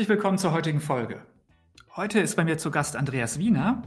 [0.00, 1.20] Herzlich willkommen zur heutigen Folge.
[1.94, 3.82] Heute ist bei mir zu Gast Andreas Wiener,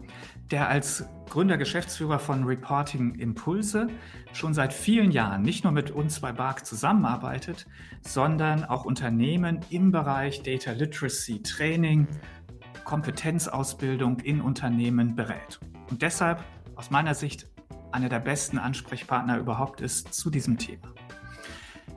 [0.51, 3.87] der als Gründer, Geschäftsführer von Reporting Impulse
[4.31, 7.65] schon seit vielen Jahren nicht nur mit uns bei BARC zusammenarbeitet,
[8.01, 12.07] sondern auch Unternehmen im Bereich Data Literacy Training,
[12.83, 15.59] Kompetenzausbildung in Unternehmen berät.
[15.89, 16.43] Und deshalb
[16.75, 17.47] aus meiner Sicht
[17.91, 20.93] einer der besten Ansprechpartner überhaupt ist zu diesem Thema.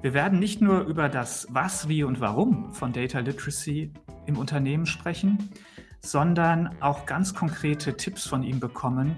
[0.02, 3.92] Wir werden nicht nur über das Was, Wie und Warum von Data Literacy
[4.26, 5.50] im Unternehmen sprechen,
[6.00, 9.16] sondern auch ganz konkrete Tipps von ihm bekommen,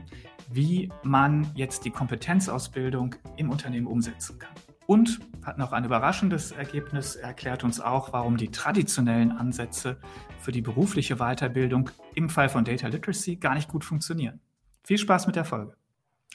[0.51, 4.55] wie man jetzt die Kompetenzausbildung im Unternehmen umsetzen kann.
[4.87, 9.99] Und hat noch ein überraschendes Ergebnis, er erklärt uns auch, warum die traditionellen Ansätze
[10.41, 14.41] für die berufliche Weiterbildung im Fall von Data Literacy gar nicht gut funktionieren.
[14.85, 15.75] Viel Spaß mit der Folge.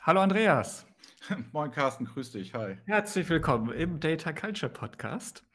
[0.04, 0.86] Hallo Andreas.
[1.54, 2.78] Moin Carsten, grüß dich, hi.
[2.86, 5.46] Herzlich willkommen im Data Culture Podcast.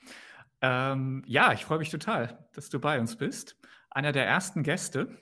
[0.62, 3.56] Ähm, ja, ich freue mich total, dass du bei uns bist.
[3.90, 5.20] Einer der ersten Gäste.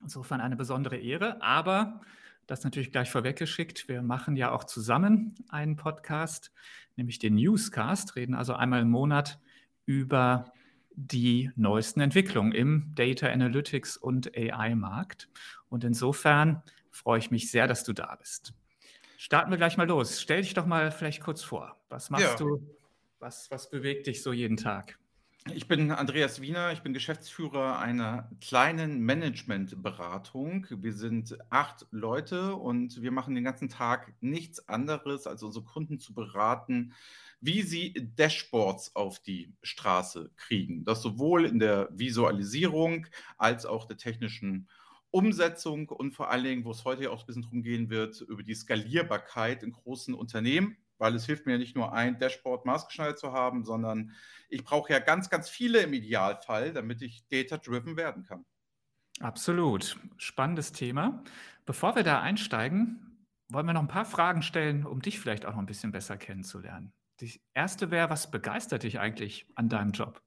[0.00, 1.40] Insofern eine besondere Ehre.
[1.40, 2.00] Aber
[2.46, 3.88] das natürlich gleich vorweggeschickt.
[3.88, 6.52] Wir machen ja auch zusammen einen Podcast,
[6.96, 9.40] nämlich den Newscast, reden also einmal im Monat
[9.86, 10.52] über
[10.90, 15.30] die neuesten Entwicklungen im Data Analytics und AI-Markt.
[15.68, 18.52] Und insofern freue ich mich sehr, dass du da bist.
[19.20, 20.22] Starten wir gleich mal los.
[20.22, 21.76] Stell dich doch mal vielleicht kurz vor.
[21.88, 22.36] Was machst ja.
[22.36, 22.64] du?
[23.18, 24.96] Was, was bewegt dich so jeden Tag?
[25.52, 30.68] Ich bin Andreas Wiener, ich bin Geschäftsführer einer kleinen Managementberatung.
[30.70, 35.98] Wir sind acht Leute und wir machen den ganzen Tag nichts anderes, als unsere Kunden
[35.98, 36.94] zu beraten,
[37.40, 40.84] wie sie Dashboards auf die Straße kriegen.
[40.84, 44.68] Das sowohl in der Visualisierung als auch der technischen
[45.10, 48.42] Umsetzung und vor allen Dingen, wo es heute auch ein bisschen darum gehen wird, über
[48.42, 53.18] die Skalierbarkeit in großen Unternehmen, weil es hilft mir ja nicht nur ein Dashboard maßgeschneidert
[53.18, 54.12] zu haben, sondern
[54.48, 58.44] ich brauche ja ganz, ganz viele im Idealfall, damit ich data-driven werden kann.
[59.20, 59.98] Absolut.
[60.16, 61.24] Spannendes Thema.
[61.66, 65.52] Bevor wir da einsteigen, wollen wir noch ein paar Fragen stellen, um dich vielleicht auch
[65.52, 66.92] noch ein bisschen besser kennenzulernen.
[67.20, 70.22] Die erste wäre, was begeistert dich eigentlich an deinem Job?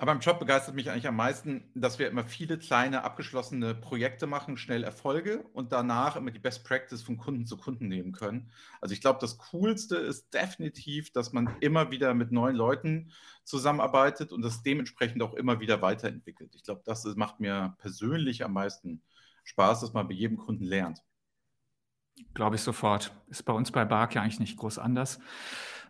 [0.00, 4.28] Aber im Job begeistert mich eigentlich am meisten, dass wir immer viele kleine abgeschlossene Projekte
[4.28, 8.52] machen, schnell Erfolge und danach immer die Best Practice von Kunden zu Kunden nehmen können.
[8.80, 13.10] Also ich glaube, das Coolste ist definitiv, dass man immer wieder mit neuen Leuten
[13.42, 16.54] zusammenarbeitet und das dementsprechend auch immer wieder weiterentwickelt.
[16.54, 19.02] Ich glaube, das macht mir persönlich am meisten
[19.42, 21.02] Spaß, dass man bei jedem Kunden lernt.
[22.34, 23.12] Glaube ich sofort.
[23.26, 25.18] Ist bei uns bei Bark ja eigentlich nicht groß anders.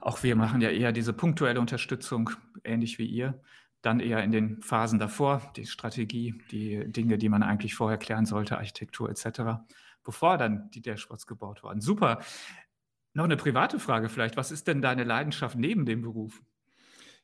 [0.01, 2.31] Auch wir machen ja eher diese punktuelle Unterstützung,
[2.65, 3.43] ähnlich wie ihr
[3.83, 8.27] dann eher in den Phasen davor, die Strategie, die Dinge, die man eigentlich vorher klären
[8.27, 9.62] sollte, Architektur etc.,
[10.03, 11.81] bevor dann die Dashboards gebaut wurden.
[11.81, 12.21] Super.
[13.15, 14.37] Noch eine private Frage vielleicht.
[14.37, 16.43] Was ist denn deine Leidenschaft neben dem Beruf?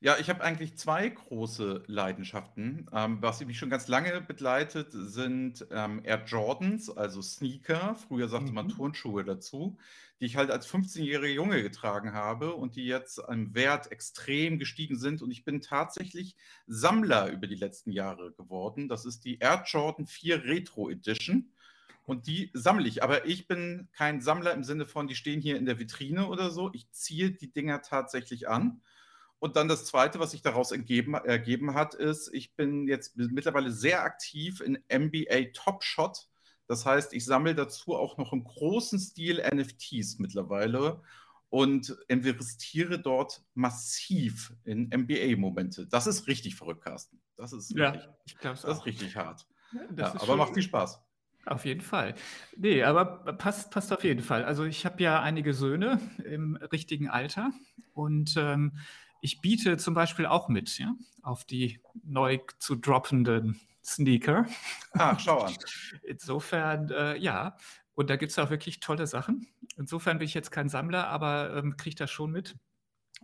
[0.04, 2.91] Ja, ich habe eigentlich zwei große Leidenschaften.
[2.92, 7.94] Ähm, was mich schon ganz lange begleitet, sind ähm, Air Jordans, also Sneaker.
[7.94, 8.72] Früher sagte man mhm.
[8.72, 9.78] Turnschuhe dazu,
[10.20, 14.98] die ich halt als 15-jähriger Junge getragen habe und die jetzt im Wert extrem gestiegen
[14.98, 15.22] sind.
[15.22, 18.91] Und ich bin tatsächlich Sammler über die letzten Jahre geworden.
[18.91, 21.50] Das ist die Air Jordan 4 Retro Edition.
[22.04, 23.03] Und die sammle ich.
[23.03, 26.50] Aber ich bin kein Sammler im Sinne von, die stehen hier in der Vitrine oder
[26.50, 26.70] so.
[26.75, 28.82] Ich ziehe die Dinger tatsächlich an.
[29.44, 33.71] Und dann das Zweite, was sich daraus entgeben, ergeben hat, ist, ich bin jetzt mittlerweile
[33.72, 36.31] sehr aktiv in NBA Top Shot.
[36.66, 41.03] Das heißt, ich sammle dazu auch noch im großen Stil NFTs mittlerweile
[41.50, 45.88] und investiere dort massiv in NBA-Momente.
[45.88, 47.21] Das ist richtig verrückt, Carsten.
[47.37, 49.47] Das ist ja, richtig, ich das ist richtig hart.
[49.72, 51.03] Ja, ja, aber macht viel Spaß.
[51.44, 52.15] Auf jeden Fall.
[52.56, 54.43] Nee, aber passt, passt auf jeden Fall.
[54.43, 57.53] Also ich habe ja einige Söhne im richtigen Alter
[57.93, 58.78] und ähm,
[59.25, 64.45] ich biete zum Beispiel auch mit, ja, auf die neu zu droppenden Sneaker.
[64.93, 65.55] Ah, schau an.
[66.03, 67.57] Insofern, äh, ja.
[67.95, 69.47] Und da gibt es auch wirklich tolle Sachen.
[69.79, 72.56] Insofern bin ich jetzt kein Sammler, aber ähm, kriege das schon mit.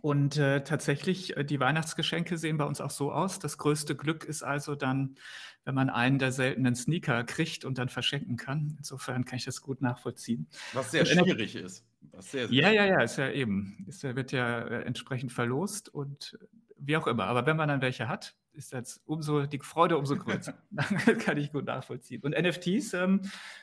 [0.01, 3.37] Und äh, tatsächlich, äh, die Weihnachtsgeschenke sehen bei uns auch so aus.
[3.37, 5.19] Das größte Glück ist also dann,
[5.65, 8.73] wenn man einen der seltenen Sneaker kriegt und dann verschenken kann.
[8.79, 10.47] Insofern kann ich das gut nachvollziehen.
[10.73, 11.85] Was sehr schwierig ist.
[12.19, 13.85] Sehr, sehr ja, ja, ja, ist ja eben.
[13.87, 16.37] Ist wird ja äh, entsprechend verlost und
[16.77, 17.25] wie auch immer.
[17.25, 20.53] Aber wenn man dann welche hat, ist das umso, die Freude umso größer.
[21.19, 22.21] kann ich gut nachvollziehen.
[22.23, 23.21] Und NFTs, ähm,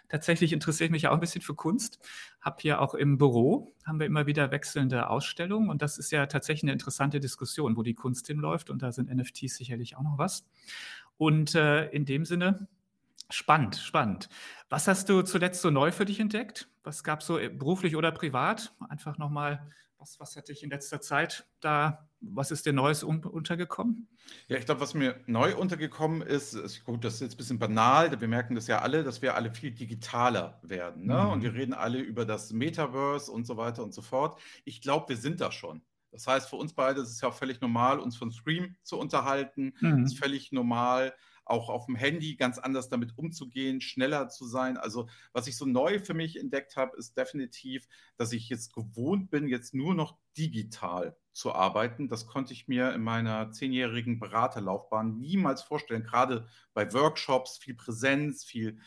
[0.08, 1.99] tatsächlich interessiert mich ja auch ein bisschen für Kunst.
[2.40, 6.26] Hab hier auch im Büro, haben wir immer wieder wechselnde Ausstellungen und das ist ja
[6.26, 10.19] tatsächlich eine interessante Diskussion, wo die Kunst hinläuft und da sind NFTs sicherlich auch noch
[10.19, 10.46] was.
[11.17, 12.69] Und äh, in dem Sinne,
[13.30, 14.28] Spannend, spannend.
[14.70, 16.69] Was hast du zuletzt so neu für dich entdeckt?
[16.82, 18.75] Was gab es so äh, beruflich oder privat?
[18.88, 19.66] Einfach nochmal
[19.98, 24.08] Was, was hat dich in letzter Zeit da, was ist dir Neues un untergekommen?
[24.46, 27.58] Ja, ich glaube, was mir neu untergekommen ist, ist, gut, das ist jetzt ein bisschen
[27.58, 31.06] banal, wir merken das ja alle, dass wir alle viel digitaler werden.
[31.06, 31.20] Ne?
[31.20, 31.31] Mhm.
[31.31, 34.40] Und wir reden alle über das Metaverse und so weiter und so fort.
[34.64, 35.82] Ich glaube, wir sind da schon.
[36.12, 38.98] Das heißt, für uns beide ist es ja auch völlig normal, uns von Stream zu
[38.98, 39.74] unterhalten.
[39.81, 40.04] Mhm.
[40.04, 41.12] Es ist völlig normal,
[41.48, 44.76] auch auf dem Handy ganz anders damit umzugehen, schneller zu sein.
[44.76, 47.86] Also was ich so neu für mich entdeckt habe, ist definitiv,
[48.16, 52.08] dass ich jetzt gewohnt bin, jetzt nur noch digital zu arbeiten.
[52.08, 56.04] Das konnte ich mir in meiner zehnjährigen Beraterlaufbahn niemals vorstellen.
[56.04, 58.78] Gerade bei Workshops, viel Präsenz, viel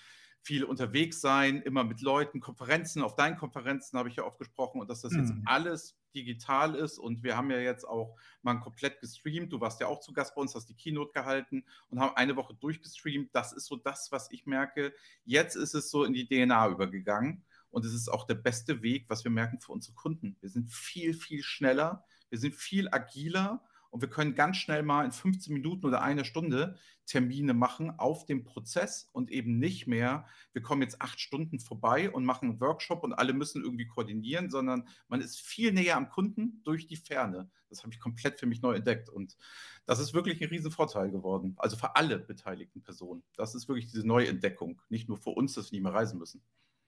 [0.44, 4.82] viel unterwegs sein, immer mit Leuten, Konferenzen, auf deinen Konferenzen habe ich ja oft gesprochen
[4.82, 5.44] und dass das jetzt mhm.
[5.46, 9.52] alles digital ist und wir haben ja jetzt auch mal komplett gestreamt.
[9.52, 12.36] Du warst ja auch zu Gast bei uns, hast die Keynote gehalten und haben eine
[12.36, 13.30] Woche durchgestreamt.
[13.34, 14.94] Das ist so das, was ich merke.
[15.26, 19.06] Jetzt ist es so in die DNA übergegangen und es ist auch der beste Weg,
[19.08, 20.36] was wir merken für unsere Kunden.
[20.42, 25.06] Wir sind viel, viel schneller, wir sind viel agiler und wir können ganz schnell mal
[25.06, 30.26] in 15 Minuten oder einer Stunde Termine machen auf dem Prozess und eben nicht mehr,
[30.54, 34.50] wir kommen jetzt acht Stunden vorbei und machen einen Workshop und alle müssen irgendwie koordinieren,
[34.50, 37.52] sondern man ist viel näher am Kunden durch die Ferne.
[37.70, 39.38] Das habe ich komplett für mich neu entdeckt und
[39.86, 41.56] das ist wirklich ein Riesenvorteil geworden.
[41.58, 43.24] Also für alle beteiligten Personen.
[43.36, 46.42] Das ist wirklich diese Neuentdeckung, nicht nur für uns, dass wir nicht mehr reisen müssen.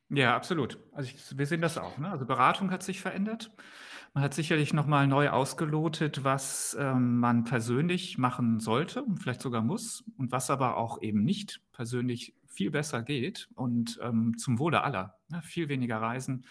[0.10, 0.80] Ja, absolut.
[0.92, 1.98] Also ich, wir sehen das auch.
[1.98, 2.10] Ne?
[2.10, 3.52] Also Beratung hat sich verändert.
[4.14, 9.64] Man hat sicherlich nochmal neu ausgelotet, was ähm, man persönlich machen sollte und vielleicht sogar
[9.64, 14.84] muss und was aber auch eben nicht persönlich viel besser geht und ähm, zum Wohle
[14.84, 15.18] aller.
[15.30, 15.42] Ne?
[15.42, 16.46] Viel weniger Reisen,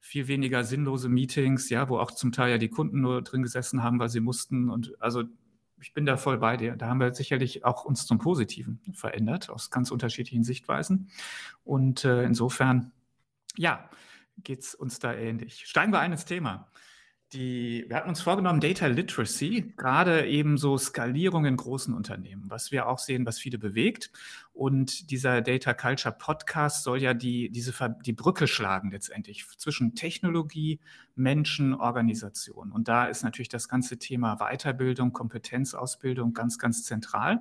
[0.00, 3.82] viel weniger sinnlose Meetings, ja, wo auch zum Teil ja die Kunden nur drin gesessen
[3.82, 4.70] haben, weil sie mussten.
[4.70, 5.24] Und also
[5.80, 6.76] ich bin da voll bei dir.
[6.76, 11.10] Da haben wir sicherlich auch uns zum Positiven verändert, aus ganz unterschiedlichen Sichtweisen.
[11.64, 12.92] Und äh, insofern,
[13.56, 13.90] ja,
[14.38, 15.64] geht es uns da ähnlich.
[15.66, 16.68] Steigen wir ein ins Thema.
[17.32, 22.72] Die, wir hatten uns vorgenommen, Data Literacy, gerade eben so Skalierung in großen Unternehmen, was
[22.72, 24.10] wir auch sehen, was viele bewegt.
[24.52, 27.72] Und dieser Data Culture Podcast soll ja die, diese,
[28.04, 30.80] die Brücke schlagen letztendlich zwischen Technologie,
[31.14, 32.70] Menschen, Organisation.
[32.70, 37.40] Und da ist natürlich das ganze Thema Weiterbildung, Kompetenzausbildung ganz, ganz zentral.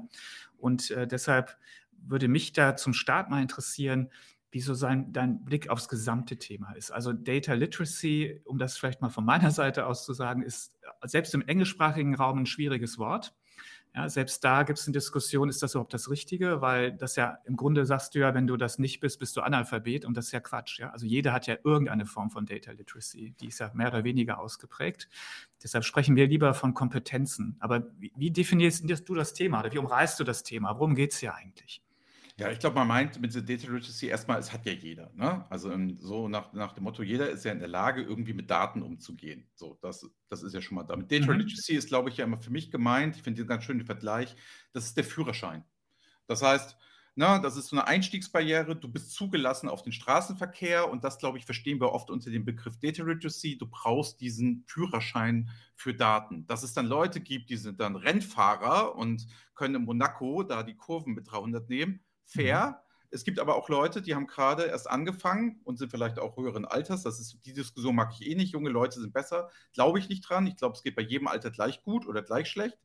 [0.57, 1.57] Und äh, deshalb
[1.97, 4.09] würde mich da zum Start mal interessieren,
[4.51, 6.91] wie so sein, dein Blick aufs gesamte Thema ist.
[6.91, 11.33] Also Data Literacy, um das vielleicht mal von meiner Seite aus zu sagen, ist selbst
[11.33, 13.33] im englischsprachigen Raum ein schwieriges Wort.
[13.93, 16.61] Ja, selbst da gibt es eine Diskussion, ist das überhaupt das Richtige?
[16.61, 19.41] Weil das ja im Grunde sagst du ja, wenn du das nicht bist, bist du
[19.41, 20.79] Analphabet und das ist ja Quatsch.
[20.79, 20.91] Ja?
[20.91, 24.39] Also jeder hat ja irgendeine Form von Data Literacy, die ist ja mehr oder weniger
[24.39, 25.09] ausgeprägt.
[25.61, 27.57] Deshalb sprechen wir lieber von Kompetenzen.
[27.59, 30.75] Aber wie, wie definierst du das Thema oder wie umreißt du das Thema?
[30.75, 31.81] Worum geht es hier eigentlich?
[32.41, 35.11] Ja, ich glaube, man meint mit der Data Literacy erstmal, es hat ja jeder.
[35.13, 35.45] Ne?
[35.51, 38.81] Also so nach, nach dem Motto, jeder ist ja in der Lage, irgendwie mit Daten
[38.81, 39.47] umzugehen.
[39.53, 41.11] So, das, das ist ja schon mal damit.
[41.11, 41.37] Data mhm.
[41.39, 43.15] Literacy ist, glaube ich, ja immer für mich gemeint.
[43.15, 44.35] Ich finde den ganz schön den Vergleich.
[44.73, 45.63] Das ist der Führerschein.
[46.25, 46.75] Das heißt,
[47.13, 48.75] na, das ist so eine Einstiegsbarriere.
[48.75, 52.43] Du bist zugelassen auf den Straßenverkehr und das, glaube ich, verstehen wir oft unter dem
[52.43, 53.57] Begriff Data Literacy.
[53.59, 56.47] Du brauchst diesen Führerschein für Daten.
[56.47, 60.75] Dass es dann Leute gibt, die sind dann Rennfahrer und können in Monaco da die
[60.75, 62.67] Kurven mit 300 nehmen fair.
[62.67, 62.91] Mhm.
[63.13, 66.63] Es gibt aber auch Leute, die haben gerade erst angefangen und sind vielleicht auch höheren
[66.63, 67.03] Alters.
[67.03, 68.53] Das ist, die Diskussion mag ich eh nicht.
[68.53, 69.49] Junge Leute sind besser.
[69.73, 70.47] Glaube ich nicht dran.
[70.47, 72.77] Ich glaube, es geht bei jedem Alter gleich gut oder gleich schlecht.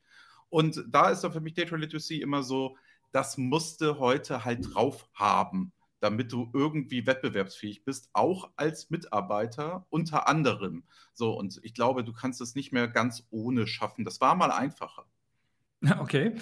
[0.49, 2.77] Und da ist dann für mich Data Literacy immer so,
[3.13, 10.29] das musste heute halt drauf haben, damit du irgendwie wettbewerbsfähig bist, auch als Mitarbeiter unter
[10.29, 10.85] anderem.
[11.13, 14.05] So, und ich glaube, du kannst es nicht mehr ganz ohne schaffen.
[14.05, 15.07] Das war mal einfacher.
[16.01, 16.35] Okay.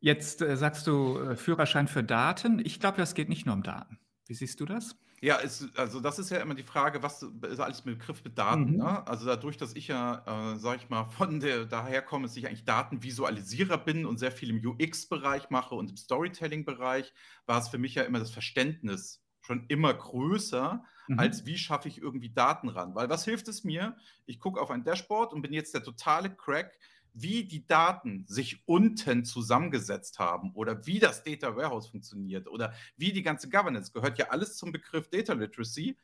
[0.00, 2.60] Jetzt äh, sagst du äh, Führerschein für Daten.
[2.64, 3.98] Ich glaube, das geht nicht nur um Daten.
[4.26, 4.96] Wie siehst du das?
[5.20, 8.36] Ja, es, also das ist ja immer die Frage, was ist alles mit Begriff mit
[8.36, 8.72] Daten?
[8.72, 8.76] Mhm.
[8.76, 9.06] Ne?
[9.06, 12.46] Also dadurch, dass ich ja, äh, sage ich mal, von der daher komme, dass ich
[12.46, 17.14] eigentlich Datenvisualisierer bin und sehr viel im UX-Bereich mache und im Storytelling-Bereich,
[17.46, 21.18] war es für mich ja immer das Verständnis schon immer größer, mhm.
[21.18, 22.94] als wie schaffe ich irgendwie Daten ran.
[22.94, 23.96] Weil was hilft es mir?
[24.26, 26.78] Ich gucke auf ein Dashboard und bin jetzt der totale Crack
[27.14, 33.12] wie die Daten sich unten zusammengesetzt haben oder wie das Data Warehouse funktioniert oder wie
[33.12, 35.96] die ganze Governance, gehört ja alles zum Begriff Data Literacy.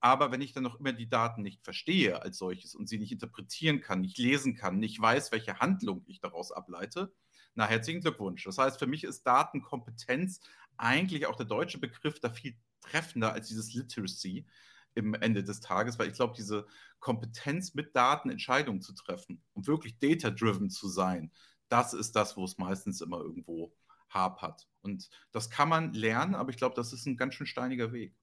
[0.00, 3.12] Aber wenn ich dann noch immer die Daten nicht verstehe als solches und sie nicht
[3.12, 7.14] interpretieren kann, nicht lesen kann, nicht weiß, welche Handlung ich daraus ableite,
[7.54, 8.44] na, herzlichen Glückwunsch.
[8.44, 10.40] Das heißt, für mich ist Datenkompetenz
[10.76, 14.46] eigentlich auch der deutsche Begriff da viel treffender als dieses Literacy
[14.94, 16.66] im Ende des Tages, weil ich glaube, diese
[17.00, 21.30] Kompetenz mit Daten Entscheidungen zu treffen und wirklich data-driven zu sein,
[21.68, 23.74] das ist das, wo es meistens immer irgendwo
[24.10, 24.68] hapert.
[24.82, 28.14] Und das kann man lernen, aber ich glaube, das ist ein ganz schön steiniger Weg.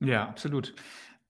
[0.00, 0.74] Ja, absolut.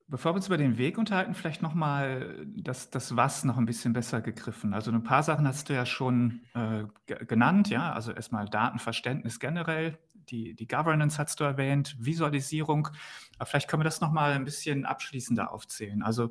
[0.09, 3.93] Bevor wir uns über den Weg unterhalten, vielleicht nochmal das, das Was noch ein bisschen
[3.93, 4.75] besser gegriffen.
[4.75, 6.85] Also ein paar Sachen hast du ja schon äh,
[7.25, 7.93] genannt, ja.
[7.93, 9.99] Also erstmal Datenverständnis generell,
[10.31, 12.89] die, die Governance hast du erwähnt, Visualisierung.
[13.39, 16.03] Aber vielleicht können wir das nochmal ein bisschen abschließender aufzählen.
[16.03, 16.31] Also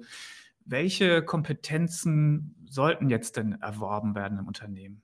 [0.66, 5.02] welche Kompetenzen sollten jetzt denn erworben werden im Unternehmen?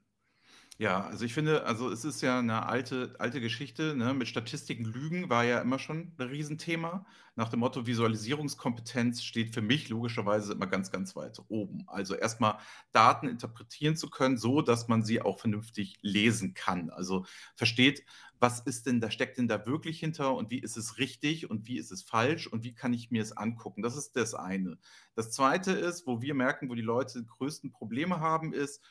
[0.80, 4.14] Ja, also ich finde, also es ist ja eine alte, alte Geschichte, ne?
[4.14, 7.04] Mit Statistiken lügen war ja immer schon ein Riesenthema.
[7.36, 11.86] Nach dem Motto Visualisierungskompetenz steht für mich logischerweise immer ganz, ganz weit oben.
[11.88, 12.60] Also erstmal
[12.92, 16.92] Daten interpretieren zu können, so dass man sie auch vernünftig lesen kann.
[16.92, 17.26] Also
[17.56, 18.04] versteht,
[18.40, 21.68] was ist denn, da steckt denn da wirklich hinter und wie ist es richtig und
[21.68, 23.82] wie ist es falsch und wie kann ich mir es angucken?
[23.82, 24.78] Das ist das eine.
[25.16, 28.82] Das zweite ist, wo wir merken, wo die Leute die größten Probleme haben, ist,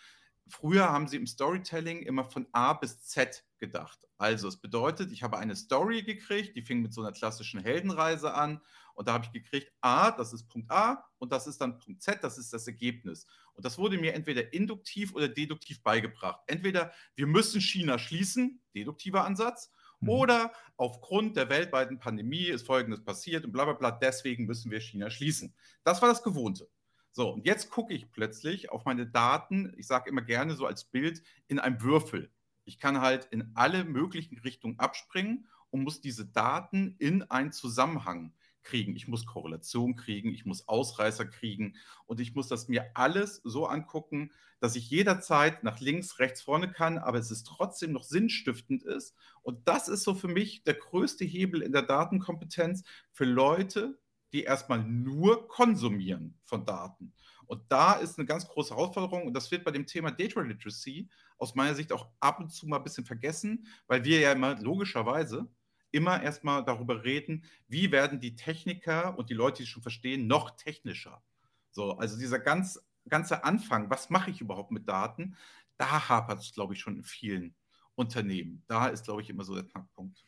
[0.48, 4.06] Früher haben sie im Storytelling immer von A bis Z gedacht.
[4.16, 8.32] Also es bedeutet, ich habe eine Story gekriegt, die fing mit so einer klassischen Heldenreise
[8.32, 8.60] an
[8.96, 12.02] und da habe ich gekriegt, A, das ist Punkt A und das ist dann Punkt
[12.02, 13.26] Z, das ist das Ergebnis.
[13.52, 16.40] Und das wurde mir entweder induktiv oder deduktiv beigebracht.
[16.46, 20.08] Entweder wir müssen China schließen, deduktiver Ansatz, mhm.
[20.08, 24.80] oder aufgrund der weltweiten Pandemie ist Folgendes passiert und bla bla bla, deswegen müssen wir
[24.80, 25.54] China schließen.
[25.84, 26.66] Das war das Gewohnte.
[27.12, 30.84] So, und jetzt gucke ich plötzlich auf meine Daten, ich sage immer gerne so als
[30.84, 32.30] Bild, in einem Würfel.
[32.64, 38.32] Ich kann halt in alle möglichen Richtungen abspringen und muss diese Daten in einen Zusammenhang
[38.66, 38.94] kriegen.
[38.96, 43.66] Ich muss Korrelation kriegen, ich muss Ausreißer kriegen und ich muss das mir alles so
[43.66, 44.30] angucken,
[44.60, 49.14] dass ich jederzeit nach links, rechts, vorne kann, aber es ist trotzdem noch sinnstiftend ist.
[49.42, 53.98] Und das ist so für mich der größte Hebel in der Datenkompetenz für Leute,
[54.32, 57.12] die erstmal nur konsumieren von Daten.
[57.46, 61.08] Und da ist eine ganz große Herausforderung und das wird bei dem Thema Data Literacy
[61.38, 64.60] aus meiner Sicht auch ab und zu mal ein bisschen vergessen, weil wir ja immer
[64.60, 65.48] logischerweise
[65.90, 70.26] immer erstmal darüber reden, wie werden die Techniker und die Leute, die es schon verstehen,
[70.26, 71.22] noch technischer.
[71.70, 75.36] So, also dieser ganz, ganze Anfang, was mache ich überhaupt mit Daten,
[75.76, 77.54] da hapert es, glaube ich, schon in vielen
[77.94, 78.62] Unternehmen.
[78.66, 80.24] Da ist, glaube ich, immer so der Knackpunkt.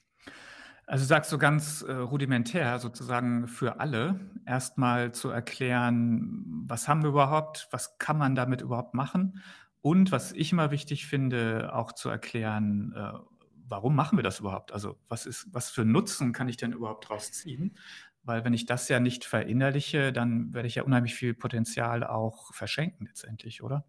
[0.87, 7.11] Also sagst du ganz äh, rudimentär sozusagen für alle erstmal zu erklären, was haben wir
[7.11, 9.43] überhaupt, was kann man damit überhaupt machen
[9.83, 13.13] und was ich immer wichtig finde, auch zu erklären, äh,
[13.69, 14.73] warum machen wir das überhaupt?
[14.73, 17.77] Also was ist, was für Nutzen kann ich denn überhaupt daraus ziehen?
[18.23, 22.53] Weil wenn ich das ja nicht verinnerliche, dann werde ich ja unheimlich viel Potenzial auch
[22.53, 23.87] verschenken letztendlich, oder?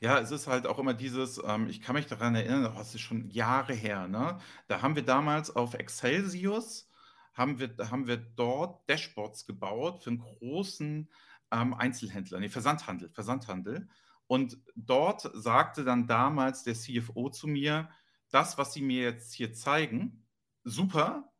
[0.00, 2.94] Ja, es ist halt auch immer dieses, ähm, ich kann mich daran erinnern, oh, das
[2.94, 4.38] ist schon Jahre her, ne?
[4.68, 6.88] Da haben wir damals auf Excelsius,
[7.34, 11.10] haben wir, haben wir dort Dashboards gebaut für einen großen
[11.50, 13.88] ähm, Einzelhändler, nee, Versandhandel, Versandhandel.
[14.26, 17.88] Und dort sagte dann damals der CFO zu mir,
[18.32, 20.26] das, was Sie mir jetzt hier zeigen,
[20.64, 21.32] super,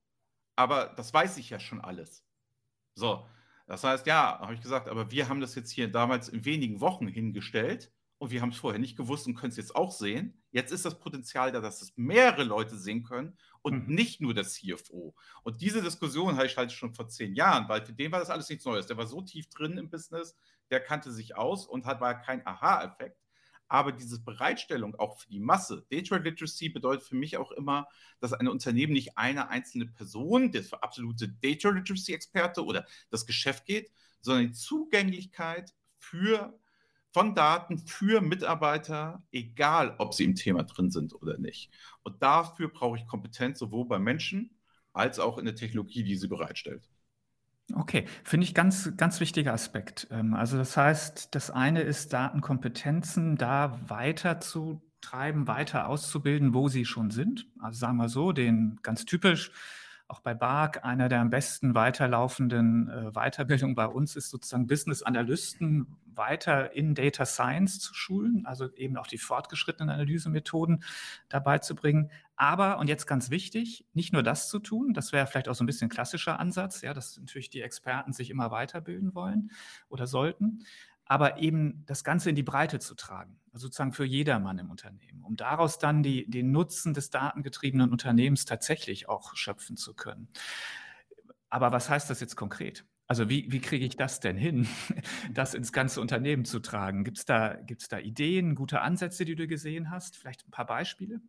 [0.56, 2.24] aber das weiß ich ja schon alles.
[2.94, 3.26] So,
[3.66, 6.80] das heißt, ja, habe ich gesagt, aber wir haben das jetzt hier damals in wenigen
[6.80, 10.42] Wochen hingestellt und wir haben es vorher nicht gewusst und können es jetzt auch sehen.
[10.50, 13.94] Jetzt ist das Potenzial da, dass es mehrere Leute sehen können und mhm.
[13.94, 15.14] nicht nur das CFO.
[15.42, 18.30] Und diese Diskussion hatte ich halt schon vor zehn Jahren, weil für den war das
[18.30, 18.86] alles nichts Neues.
[18.86, 20.36] Der war so tief drin im Business,
[20.70, 23.21] der kannte sich aus und hat, war kein Aha-Effekt.
[23.72, 27.88] Aber diese Bereitstellung auch für die Masse, Data Literacy bedeutet für mich auch immer,
[28.20, 33.64] dass ein Unternehmen nicht eine einzelne Person, der für absolute Data Literacy-Experte oder das Geschäft
[33.64, 36.52] geht, sondern die Zugänglichkeit für
[37.12, 41.70] von Daten für Mitarbeiter, egal ob sie im Thema drin sind oder nicht.
[42.02, 44.54] Und dafür brauche ich Kompetenz sowohl bei Menschen
[44.92, 46.91] als auch in der Technologie, die sie bereitstellt.
[47.74, 50.08] Okay, finde ich ganz, ganz wichtiger Aspekt.
[50.10, 56.68] Ähm, also das heißt, das eine ist Datenkompetenzen da weiter zu treiben, weiter auszubilden, wo
[56.68, 57.48] sie schon sind.
[57.60, 59.52] Also sagen wir so, den ganz typisch
[60.12, 65.02] auch bei BARC einer der am besten weiterlaufenden äh, Weiterbildungen bei uns ist sozusagen Business
[65.02, 70.84] Analysten weiter in Data Science zu schulen, also eben auch die fortgeschrittenen Analysemethoden
[71.30, 72.10] dabei zu bringen.
[72.36, 75.64] Aber, und jetzt ganz wichtig, nicht nur das zu tun, das wäre vielleicht auch so
[75.64, 79.50] ein bisschen klassischer Ansatz, ja, dass natürlich die Experten sich immer weiterbilden wollen
[79.88, 80.66] oder sollten,
[81.06, 85.36] aber eben das Ganze in die Breite zu tragen, sozusagen für jedermann im Unternehmen, um
[85.36, 90.28] daraus dann die, den Nutzen des datengetriebenen Unternehmens tatsächlich auch schöpfen zu können.
[91.50, 92.86] Aber was heißt das jetzt konkret?
[93.06, 94.66] Also wie, wie kriege ich das denn hin,
[95.32, 97.04] das ins ganze Unternehmen zu tragen?
[97.04, 100.16] Gibt es da, gibt's da Ideen, gute Ansätze, die du gesehen hast?
[100.16, 101.20] Vielleicht ein paar Beispiele?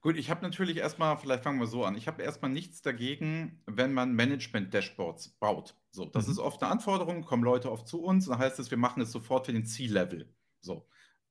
[0.00, 1.96] Gut, ich habe natürlich erstmal, vielleicht fangen wir so an.
[1.96, 5.74] Ich habe erstmal nichts dagegen, wenn man Management-Dashboards baut.
[5.90, 6.32] So, das mhm.
[6.32, 9.10] ist oft eine Anforderung, kommen Leute oft zu uns, dann heißt es, wir machen es
[9.10, 10.32] sofort für den C-Level.
[10.60, 10.86] So.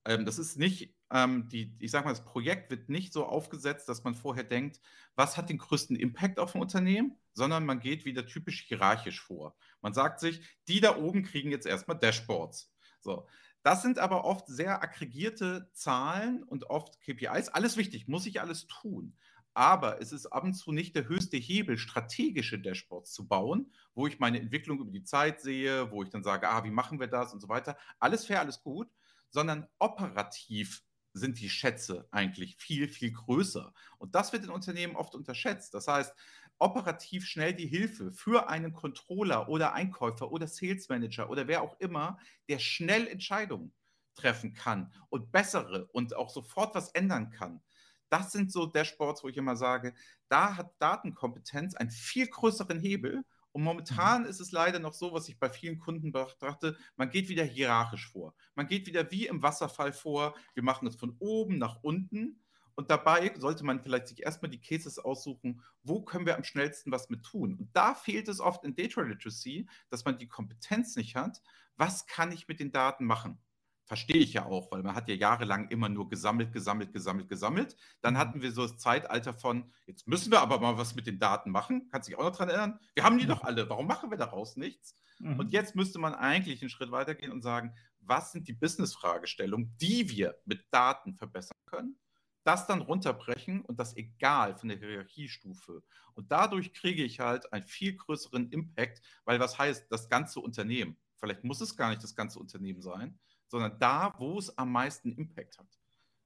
[0.07, 3.87] Ähm, das ist nicht ähm, die, ich sage mal, das Projekt wird nicht so aufgesetzt,
[3.87, 4.79] dass man vorher denkt,
[5.15, 9.55] was hat den größten Impact auf ein Unternehmen, sondern man geht wieder typisch hierarchisch vor.
[9.81, 12.73] Man sagt sich, die da oben kriegen jetzt erstmal Dashboards.
[13.01, 13.27] So.
[13.63, 17.49] Das sind aber oft sehr aggregierte Zahlen und oft KPIs.
[17.49, 19.17] Alles wichtig, muss ich alles tun.
[19.53, 24.05] Aber es ist ab und zu nicht der höchste Hebel, strategische Dashboards zu bauen, wo
[24.07, 27.07] ich meine Entwicklung über die Zeit sehe, wo ich dann sage, ah, wie machen wir
[27.07, 27.75] das und so weiter.
[27.99, 28.87] Alles fair, alles gut,
[29.29, 33.73] sondern operativ sind die Schätze eigentlich viel, viel größer.
[33.97, 35.73] Und das wird in Unternehmen oft unterschätzt.
[35.73, 36.13] Das heißt,
[36.59, 41.79] operativ schnell die Hilfe für einen Controller oder Einkäufer oder Sales Manager oder wer auch
[41.79, 42.19] immer,
[42.49, 43.73] der schnell Entscheidungen
[44.15, 47.61] treffen kann und bessere und auch sofort was ändern kann.
[48.09, 49.93] Das sind so Dashboards, wo ich immer sage,
[50.29, 53.23] da hat Datenkompetenz einen viel größeren Hebel
[53.57, 57.27] und momentan ist es leider noch so, was ich bei vielen Kunden betrachte, man geht
[57.27, 58.35] wieder hierarchisch vor.
[58.53, 60.35] Man geht wieder wie im Wasserfall vor.
[60.53, 62.39] Wir machen das von oben nach unten.
[62.75, 66.91] Und dabei sollte man vielleicht sich erstmal die Cases aussuchen, wo können wir am schnellsten
[66.91, 67.55] was mit tun.
[67.55, 71.41] Und da fehlt es oft in Data Literacy, dass man die Kompetenz nicht hat.
[71.77, 73.39] Was kann ich mit den Daten machen?
[73.87, 77.77] Verstehe ich ja auch, weil man hat ja jahrelang immer nur gesammelt, gesammelt, gesammelt, gesammelt.
[78.01, 78.17] Dann mhm.
[78.17, 81.51] hatten wir so das Zeitalter von, jetzt müssen wir aber mal was mit den Daten
[81.51, 81.87] machen.
[81.89, 82.79] Kannst du dich auch noch daran erinnern?
[82.95, 84.93] Wir haben die doch alle, warum machen wir daraus nichts?
[85.19, 85.39] Mhm.
[85.39, 90.09] Und jetzt müsste man eigentlich einen Schritt weitergehen und sagen, was sind die Business-Fragestellungen, die
[90.09, 91.97] wir mit Daten verbessern können?
[92.43, 95.81] Das dann runterbrechen und das egal von der Hierarchiestufe.
[96.13, 100.97] Und dadurch kriege ich halt einen viel größeren Impact, weil was heißt das ganze Unternehmen?
[101.17, 103.17] Vielleicht muss es gar nicht das ganze Unternehmen sein,
[103.47, 105.79] sondern da, wo es am meisten Impact hat.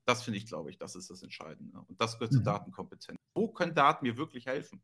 [0.06, 1.80] Das finde ich, glaube ich, das ist das Entscheidende.
[1.88, 2.38] Und das gehört mhm.
[2.38, 3.20] zur Datenkompetenz.
[3.34, 4.82] Wo können Daten mir wirklich helfen?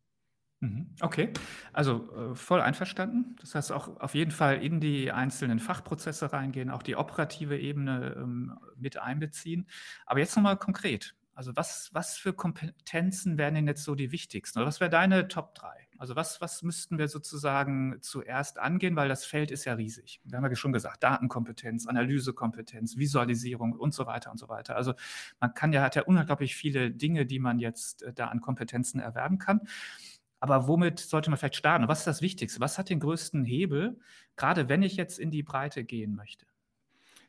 [0.60, 0.96] Mhm.
[1.02, 1.34] Okay,
[1.72, 3.36] also äh, voll einverstanden.
[3.40, 8.16] Das heißt auch auf jeden Fall in die einzelnen Fachprozesse reingehen, auch die operative Ebene
[8.18, 9.68] ähm, mit einbeziehen.
[10.06, 11.16] Aber jetzt nochmal konkret.
[11.34, 14.58] Also was, was für Kompetenzen wären denn jetzt so die wichtigsten?
[14.58, 15.87] Oder was wäre deine Top 3?
[16.00, 20.22] Also was, was müssten wir sozusagen zuerst angehen, weil das Feld ist ja riesig.
[20.24, 24.76] Wir haben ja schon gesagt, Datenkompetenz, Analysekompetenz, Visualisierung und so weiter und so weiter.
[24.76, 24.94] Also
[25.40, 29.00] man kann ja, hat ja unglaublich viele Dinge, die man jetzt äh, da an Kompetenzen
[29.00, 29.62] erwerben kann.
[30.40, 31.88] Aber womit sollte man vielleicht starten?
[31.88, 32.60] Was ist das Wichtigste?
[32.60, 34.00] Was hat den größten Hebel,
[34.36, 36.46] gerade wenn ich jetzt in die Breite gehen möchte?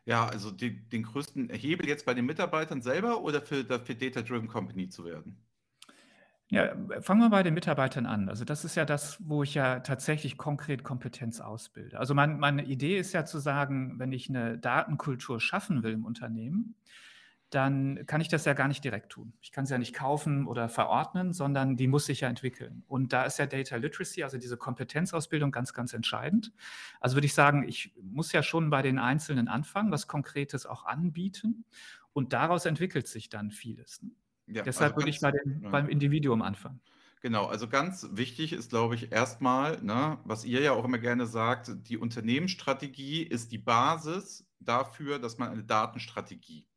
[0.05, 4.49] Ja, also die, den größten Hebel jetzt bei den Mitarbeitern selber oder für, für Data-Driven
[4.49, 5.37] Company zu werden?
[6.51, 8.31] Ja, fangen wir bei den Mitarbeitern an.
[8.31, 11.99] Also das ist ja das, wo ich ja tatsächlich konkret Kompetenz ausbilde.
[11.99, 16.07] Also mein, meine Idee ist ja zu sagen, wenn ich eine Datenkultur schaffen will im
[16.07, 16.75] Unternehmen,
[17.51, 19.35] dann kann ich das ja gar nicht direkt tun.
[19.41, 22.83] Ich kann sie ja nicht kaufen oder verordnen, sondern die muss sich ja entwickeln.
[22.89, 26.53] Und da ist ja Data Literacy, also diese Kompetenzausbildung, ganz, ganz entscheidend.
[27.01, 30.85] Also würde ich sagen, ich muss ja schon bei den Einzelnen anfangen, was Konkretes auch
[30.85, 31.65] anbieten.
[32.13, 34.03] Und daraus entwickelt sich dann vieles.
[34.51, 35.71] Ja, Deshalb also würde ich bei dem, ja.
[35.71, 36.81] beim Individuum anfangen.
[37.21, 41.27] Genau, also ganz wichtig ist, glaube ich, erstmal, ne, was ihr ja auch immer gerne
[41.27, 46.69] sagt, die Unternehmensstrategie ist die Basis dafür, dass man eine Datenstrategie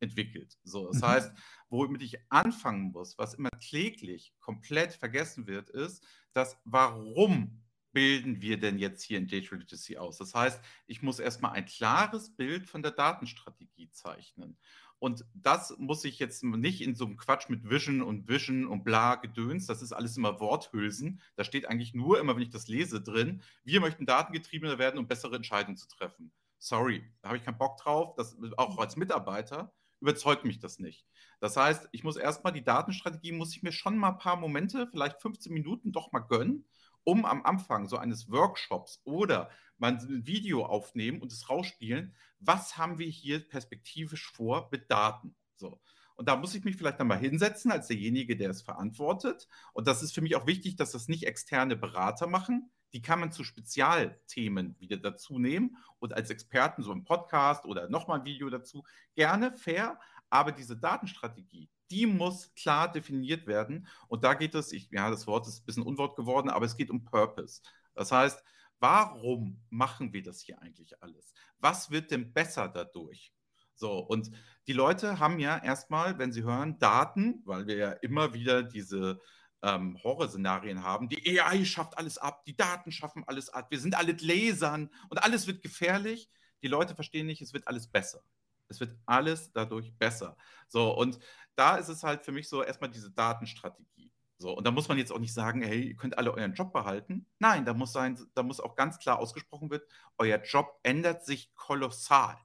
[0.00, 0.58] entwickelt.
[0.64, 1.06] So, das mhm.
[1.06, 1.32] heißt,
[1.70, 7.62] womit ich anfangen muss, was immer kläglich komplett vergessen wird, ist, dass warum
[7.92, 10.18] bilden wir denn jetzt hier in Data Literacy aus?
[10.18, 14.58] Das heißt, ich muss erstmal ein klares Bild von der Datenstrategie zeichnen.
[14.98, 18.84] Und das muss ich jetzt nicht in so einem Quatsch mit Vision und Vision und
[18.84, 19.66] bla Gedöns.
[19.66, 21.20] Das ist alles immer Worthülsen.
[21.36, 25.06] Da steht eigentlich nur immer, wenn ich das lese, drin, wir möchten datengetriebener werden, um
[25.06, 26.32] bessere Entscheidungen zu treffen.
[26.58, 28.14] Sorry, da habe ich keinen Bock drauf.
[28.16, 31.06] Das, auch als Mitarbeiter überzeugt mich das nicht.
[31.40, 34.86] Das heißt, ich muss erstmal die Datenstrategie, muss ich mir schon mal ein paar Momente,
[34.90, 36.64] vielleicht 15 Minuten doch mal gönnen,
[37.06, 42.76] um am Anfang so eines Workshops oder mal ein Video aufnehmen und es rausspielen, was
[42.76, 45.36] haben wir hier perspektivisch vor mit Daten?
[45.54, 45.80] So.
[46.16, 49.46] Und da muss ich mich vielleicht einmal hinsetzen als derjenige, der es verantwortet.
[49.72, 52.70] Und das ist für mich auch wichtig, dass das nicht externe Berater machen.
[52.92, 57.88] Die kann man zu Spezialthemen wieder dazu nehmen und als Experten so im Podcast oder
[57.88, 58.84] nochmal ein Video dazu.
[59.14, 60.00] Gerne, fair.
[60.30, 63.86] Aber diese Datenstrategie, die muss klar definiert werden.
[64.08, 66.76] Und da geht es, ich, ja, das Wort ist ein bisschen Unwort geworden, aber es
[66.76, 67.62] geht um Purpose.
[67.94, 68.42] Das heißt,
[68.78, 71.32] warum machen wir das hier eigentlich alles?
[71.58, 73.32] Was wird denn besser dadurch?
[73.74, 74.30] So, und
[74.66, 79.20] die Leute haben ja erstmal, wenn sie hören, Daten, weil wir ja immer wieder diese
[79.62, 81.08] ähm, Horrorszenarien haben.
[81.08, 85.22] Die AI schafft alles ab, die Daten schaffen alles ab, wir sind alle Lasern und
[85.22, 86.30] alles wird gefährlich.
[86.62, 88.22] Die Leute verstehen nicht, es wird alles besser.
[88.68, 90.36] Es wird alles dadurch besser.
[90.68, 91.18] So, und
[91.54, 94.12] da ist es halt für mich so erstmal diese Datenstrategie.
[94.38, 96.72] So, und da muss man jetzt auch nicht sagen, hey, ihr könnt alle euren Job
[96.72, 97.26] behalten.
[97.38, 101.54] Nein, da muss sein, da muss auch ganz klar ausgesprochen wird, euer Job ändert sich
[101.54, 102.36] kolossal.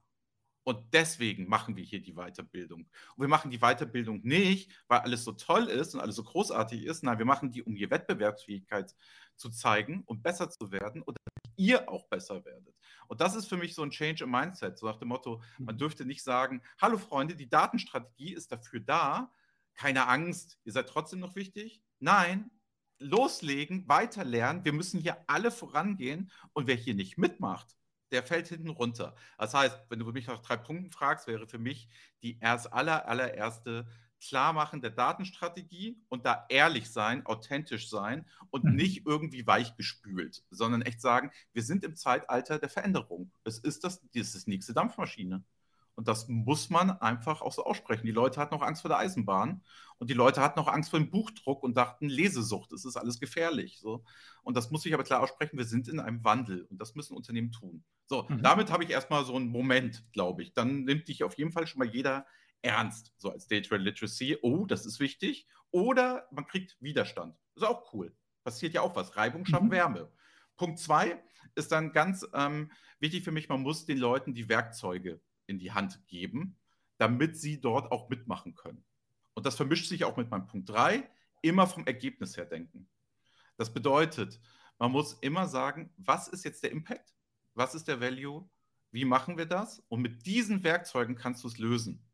[0.64, 2.82] Und deswegen machen wir hier die Weiterbildung.
[3.16, 6.84] Und wir machen die Weiterbildung nicht, weil alles so toll ist und alles so großartig
[6.84, 7.02] ist.
[7.02, 8.94] Nein, wir machen die, um die Wettbewerbsfähigkeit
[9.36, 12.74] zu zeigen und besser zu werden und damit ihr auch besser werdet.
[13.08, 15.74] Und das ist für mich so ein Change im Mindset, so nach dem Motto, man
[15.74, 15.78] mhm.
[15.78, 19.30] dürfte nicht sagen, hallo Freunde, die Datenstrategie ist dafür da,
[19.74, 21.82] keine Angst, ihr seid trotzdem noch wichtig.
[21.98, 22.50] Nein,
[22.98, 27.76] loslegen, weiterlernen, wir müssen hier alle vorangehen und wer hier nicht mitmacht,
[28.10, 29.14] der fällt hinten runter.
[29.38, 31.88] Das heißt, wenn du mich nach drei Punkten fragst, wäre für mich
[32.22, 33.86] die erst aller, allererste
[34.22, 38.76] Klarmachen der Datenstrategie und da ehrlich sein, authentisch sein und mhm.
[38.76, 43.30] nicht irgendwie weichgespült, sondern echt sagen, wir sind im Zeitalter der Veränderung.
[43.44, 45.42] Es ist das, das ist die nächste Dampfmaschine.
[45.94, 48.06] Und das muss man einfach auch so aussprechen.
[48.06, 49.62] Die Leute hatten noch Angst vor der Eisenbahn
[49.98, 53.20] und die Leute hatten noch Angst vor dem Buchdruck und dachten, Lesesucht, das ist alles
[53.20, 53.78] gefährlich.
[53.78, 54.02] So.
[54.42, 57.14] Und das muss ich aber klar aussprechen, wir sind in einem Wandel und das müssen
[57.14, 57.84] Unternehmen tun.
[58.06, 58.42] So, mhm.
[58.42, 60.54] damit habe ich erstmal so einen Moment, glaube ich.
[60.54, 62.26] Dann nimmt dich auf jeden Fall schon mal jeder
[62.62, 64.38] ernst, so als Data Literacy.
[64.42, 65.46] Oh, das ist wichtig.
[65.70, 67.36] Oder man kriegt Widerstand.
[67.54, 68.14] Das ist auch cool.
[68.44, 69.16] Passiert ja auch was.
[69.16, 69.70] Reibung schafft mhm.
[69.70, 70.12] Wärme.
[70.56, 71.22] Punkt zwei
[71.54, 72.70] ist dann ganz ähm,
[73.00, 76.56] wichtig für mich, man muss den Leuten die Werkzeuge in die Hand geben,
[76.98, 78.84] damit sie dort auch mitmachen können.
[79.34, 81.08] Und das vermischt sich auch mit meinem Punkt 3,
[81.42, 82.88] immer vom Ergebnis her denken.
[83.56, 84.40] Das bedeutet,
[84.78, 87.14] man muss immer sagen, was ist jetzt der Impact?
[87.54, 88.48] Was ist der Value?
[88.90, 89.80] Wie machen wir das?
[89.88, 92.04] Und mit diesen Werkzeugen kannst du es lösen.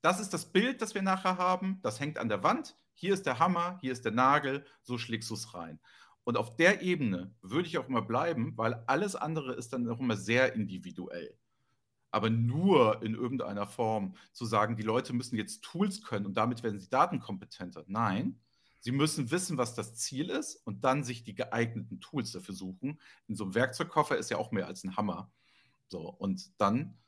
[0.00, 1.80] Das ist das Bild, das wir nachher haben.
[1.82, 2.76] Das hängt an der Wand.
[2.94, 4.64] Hier ist der Hammer, hier ist der Nagel.
[4.82, 5.80] So schlägst du es rein.
[6.24, 10.00] Und auf der Ebene würde ich auch immer bleiben, weil alles andere ist dann auch
[10.00, 11.38] immer sehr individuell
[12.10, 16.62] aber nur in irgendeiner Form zu sagen, die Leute müssen jetzt Tools können und damit
[16.62, 17.84] werden sie datenkompetenter.
[17.86, 18.40] Nein,
[18.80, 23.00] sie müssen wissen, was das Ziel ist und dann sich die geeigneten Tools dafür suchen.
[23.26, 25.30] In so einem Werkzeugkoffer ist ja auch mehr als ein Hammer.
[25.88, 26.98] So, und dann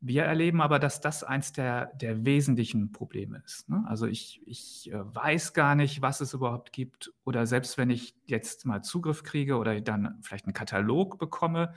[0.00, 3.68] Wir erleben aber, dass das eins der, der wesentlichen Probleme ist.
[3.68, 3.84] Ne?
[3.88, 7.12] Also ich, ich äh, weiß gar nicht, was es überhaupt gibt.
[7.24, 11.74] Oder selbst wenn ich jetzt mal Zugriff kriege oder dann vielleicht einen Katalog bekomme,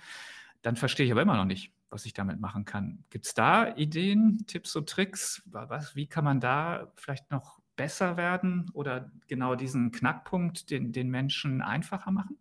[0.61, 3.03] dann verstehe ich aber immer noch nicht, was ich damit machen kann.
[3.09, 5.41] Gibt es da Ideen, Tipps und Tricks?
[5.45, 11.09] Was, wie kann man da vielleicht noch besser werden oder genau diesen Knackpunkt den, den
[11.09, 12.37] Menschen einfacher machen?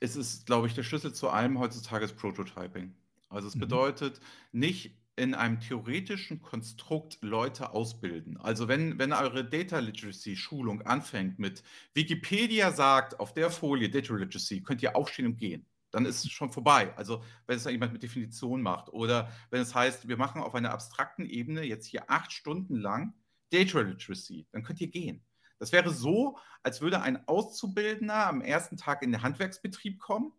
[0.00, 2.92] Es ist, glaube ich, der Schlüssel zu allem heutzutage ist Prototyping.
[3.28, 3.60] Also es mhm.
[3.60, 8.38] bedeutet nicht in einem theoretischen Konstrukt Leute ausbilden.
[8.38, 11.62] Also wenn, wenn eure Data Literacy Schulung anfängt mit
[11.94, 16.32] Wikipedia sagt auf der Folie Data Literacy, könnt ihr aufstehen und gehen dann ist es
[16.32, 16.92] schon vorbei.
[16.96, 20.72] Also wenn es jemand mit Definition macht oder wenn es heißt, wir machen auf einer
[20.72, 23.14] abstrakten Ebene jetzt hier acht Stunden lang
[23.50, 25.24] Data Literacy, dann könnt ihr gehen.
[25.58, 30.32] Das wäre so, als würde ein Auszubildender am ersten Tag in den Handwerksbetrieb kommen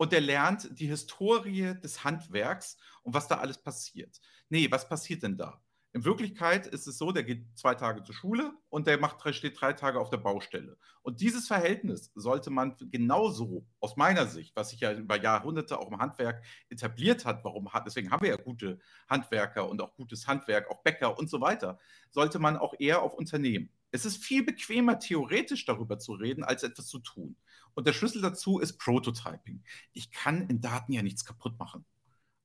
[0.00, 4.18] und der lernt die Historie des Handwerks und was da alles passiert.
[4.48, 5.62] Nee, was passiert denn da?
[5.92, 9.60] In Wirklichkeit ist es so, der geht zwei Tage zur Schule und der macht, steht
[9.60, 10.78] drei Tage auf der Baustelle.
[11.02, 15.90] Und dieses Verhältnis sollte man genauso, aus meiner Sicht, was sich ja über Jahrhunderte auch
[15.90, 20.70] im Handwerk etabliert hat, warum, deswegen haben wir ja gute Handwerker und auch gutes Handwerk,
[20.70, 23.68] auch Bäcker und so weiter, sollte man auch eher auf Unternehmen.
[23.90, 27.36] Es ist viel bequemer, theoretisch darüber zu reden, als etwas zu tun.
[27.74, 29.62] Und der Schlüssel dazu ist Prototyping.
[29.92, 31.84] Ich kann in Daten ja nichts kaputt machen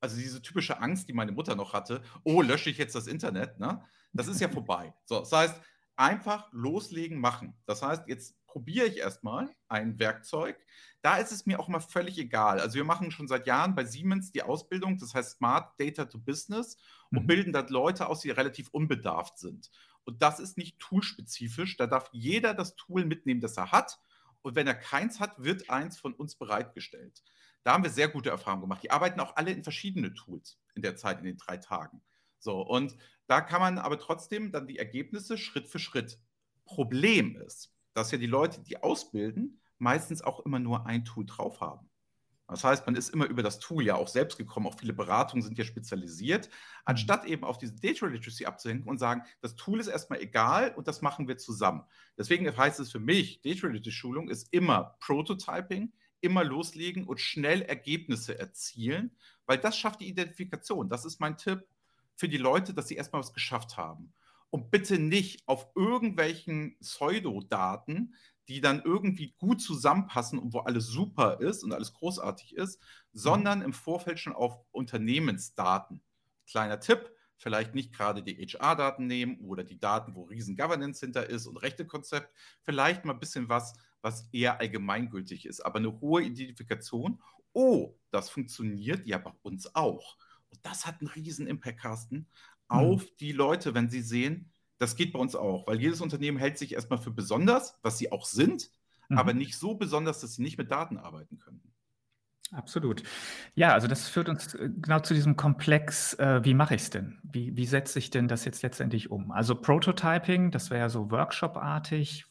[0.05, 3.59] also diese typische Angst, die meine Mutter noch hatte, oh, lösche ich jetzt das Internet,
[3.59, 3.83] ne?
[4.13, 4.93] Das ist ja vorbei.
[5.05, 5.61] So, das heißt,
[5.95, 7.55] einfach loslegen, machen.
[7.65, 10.57] Das heißt, jetzt probiere ich erstmal ein Werkzeug.
[11.01, 12.59] Da ist es mir auch mal völlig egal.
[12.59, 16.19] Also wir machen schon seit Jahren bei Siemens die Ausbildung, das heißt Smart Data to
[16.19, 16.77] Business
[17.11, 17.27] und mhm.
[17.27, 19.71] bilden da Leute aus, die relativ unbedarft sind.
[20.03, 21.77] Und das ist nicht toolspezifisch.
[21.77, 23.99] Da darf jeder das Tool mitnehmen, das er hat.
[24.45, 27.23] Und wenn er keins hat, wird eins von uns bereitgestellt.
[27.63, 28.83] Da haben wir sehr gute Erfahrungen gemacht.
[28.83, 32.03] Die arbeiten auch alle in verschiedene Tools in der Zeit, in den drei Tagen.
[32.37, 36.19] So, und da kann man aber trotzdem dann die Ergebnisse Schritt für Schritt.
[36.63, 41.59] Problem ist, dass ja die Leute, die ausbilden, meistens auch immer nur ein Tool drauf
[41.59, 41.89] haben.
[42.47, 44.67] Das heißt, man ist immer über das Tool ja auch selbst gekommen.
[44.67, 46.49] Auch viele Beratungen sind ja spezialisiert,
[46.85, 50.87] anstatt eben auf diese Data Literacy abzuhängen und sagen, das Tool ist erstmal egal und
[50.87, 51.83] das machen wir zusammen.
[52.17, 57.61] Deswegen heißt es für mich, Data Literacy Schulung ist immer Prototyping, immer loslegen und schnell
[57.63, 59.11] Ergebnisse erzielen,
[59.45, 60.89] weil das schafft die Identifikation.
[60.89, 61.65] Das ist mein Tipp.
[62.15, 64.13] für die Leute, dass sie erstmal was geschafft haben.
[64.49, 68.15] Und bitte nicht auf irgendwelchen Pseudodaten,
[68.47, 72.81] die dann irgendwie gut zusammenpassen und wo alles super ist und alles großartig ist,
[73.11, 76.01] sondern im Vorfeld schon auf Unternehmensdaten.
[76.47, 81.27] Kleiner Tipp, vielleicht nicht gerade die HR-Daten nehmen oder die Daten, wo riesen Governance hinter
[81.29, 82.31] ist und Rechtekonzept,
[82.61, 87.21] vielleicht mal ein bisschen was, was eher allgemeingültig ist, aber eine hohe Identifikation.
[87.53, 90.17] Oh, das funktioniert ja bei uns auch.
[90.49, 92.27] Und das hat einen riesen Impact, Carsten, mhm.
[92.67, 93.15] auf mhm.
[93.19, 96.73] die Leute, wenn sie sehen, das geht bei uns auch, weil jedes Unternehmen hält sich
[96.73, 98.69] erstmal für besonders, was sie auch sind,
[99.09, 99.17] mhm.
[99.17, 101.61] aber nicht so besonders, dass sie nicht mit Daten arbeiten können.
[102.51, 103.01] Absolut.
[103.55, 106.89] Ja, also das führt uns äh, genau zu diesem Komplex, äh, wie mache ich es
[106.91, 107.19] denn?
[107.23, 109.31] Wie, wie setze ich denn das jetzt letztendlich um?
[109.31, 112.25] Also Prototyping, das wäre ja so Workshop-artig,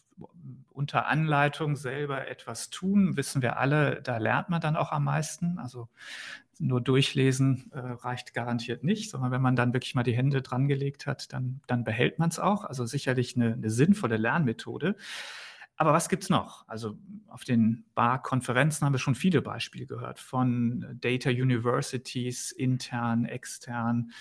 [0.74, 5.58] unter Anleitung selber etwas tun, wissen wir alle, da lernt man dann auch am meisten.
[5.58, 5.88] Also
[6.58, 10.68] nur durchlesen äh, reicht garantiert nicht, sondern wenn man dann wirklich mal die Hände dran
[10.68, 12.64] gelegt hat, dann, dann behält man es auch.
[12.64, 14.96] Also sicherlich eine, eine sinnvolle Lernmethode.
[15.76, 16.66] Aber was gibt es noch?
[16.68, 24.12] Also auf den Bar-Konferenzen haben wir schon viele Beispiele gehört von Data Universities, intern, extern,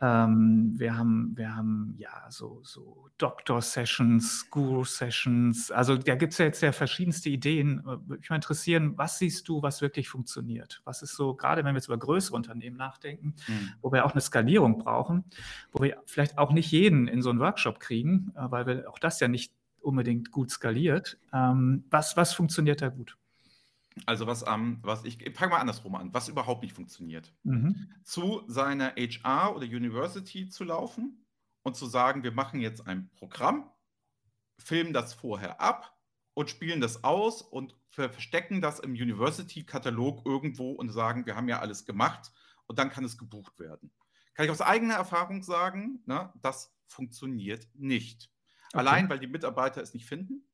[0.00, 5.70] ähm, wir haben, wir haben ja so, so Doctor-Sessions, Guru-Sessions.
[5.70, 7.80] Also da gibt es ja jetzt ja verschiedenste Ideen.
[7.80, 10.82] Äh, würde mich mal interessieren, was siehst du, was wirklich funktioniert?
[10.84, 13.70] Was ist so, gerade wenn wir jetzt über größere Unternehmen nachdenken, mhm.
[13.80, 15.24] wo wir auch eine Skalierung brauchen,
[15.72, 18.98] wo wir vielleicht auch nicht jeden in so einen Workshop kriegen, äh, weil wir auch
[18.98, 21.18] das ja nicht unbedingt gut skaliert.
[21.32, 23.16] Ähm, was, was funktioniert da gut?
[24.04, 27.32] Also was ähm, was ich, ich fange mal andersrum an, was überhaupt nicht funktioniert.
[27.44, 27.90] Mhm.
[28.04, 31.24] Zu seiner HR oder University zu laufen
[31.62, 33.70] und zu sagen, wir machen jetzt ein Programm,
[34.58, 35.96] filmen das vorher ab
[36.34, 41.60] und spielen das aus und verstecken das im University-Katalog irgendwo und sagen, wir haben ja
[41.60, 42.30] alles gemacht
[42.66, 43.90] und dann kann es gebucht werden.
[44.34, 48.30] Kann ich aus eigener Erfahrung sagen, ne, das funktioniert nicht.
[48.68, 48.78] Okay.
[48.78, 50.46] Allein, weil die Mitarbeiter es nicht finden.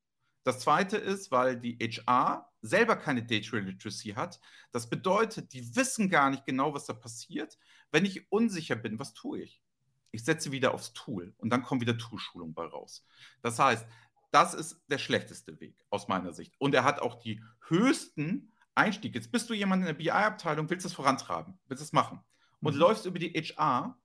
[0.45, 4.41] Das zweite ist, weil die HR selber keine Data Literacy hat.
[4.71, 7.59] Das bedeutet, die wissen gar nicht genau, was da passiert.
[7.91, 9.63] Wenn ich unsicher bin, was tue ich?
[10.11, 13.07] Ich setze wieder aufs Tool und dann kommt wieder Toolschulung bei raus.
[13.41, 13.87] Das heißt,
[14.31, 16.55] das ist der schlechteste Weg aus meiner Sicht.
[16.59, 19.19] Und er hat auch die höchsten Einstiege.
[19.19, 22.21] Jetzt bist du jemand in der BI-Abteilung, willst es vorantreiben, willst es machen
[22.61, 22.81] und mhm.
[22.81, 23.99] läufst über die HR.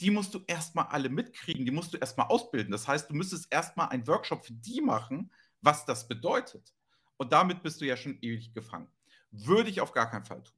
[0.00, 2.72] Die musst du erstmal alle mitkriegen, die musst du erstmal ausbilden.
[2.72, 5.30] Das heißt, du müsstest erstmal einen Workshop für die machen,
[5.62, 6.74] was das bedeutet.
[7.16, 8.88] Und damit bist du ja schon ewig gefangen.
[9.30, 10.56] Würde ich auf gar keinen Fall tun.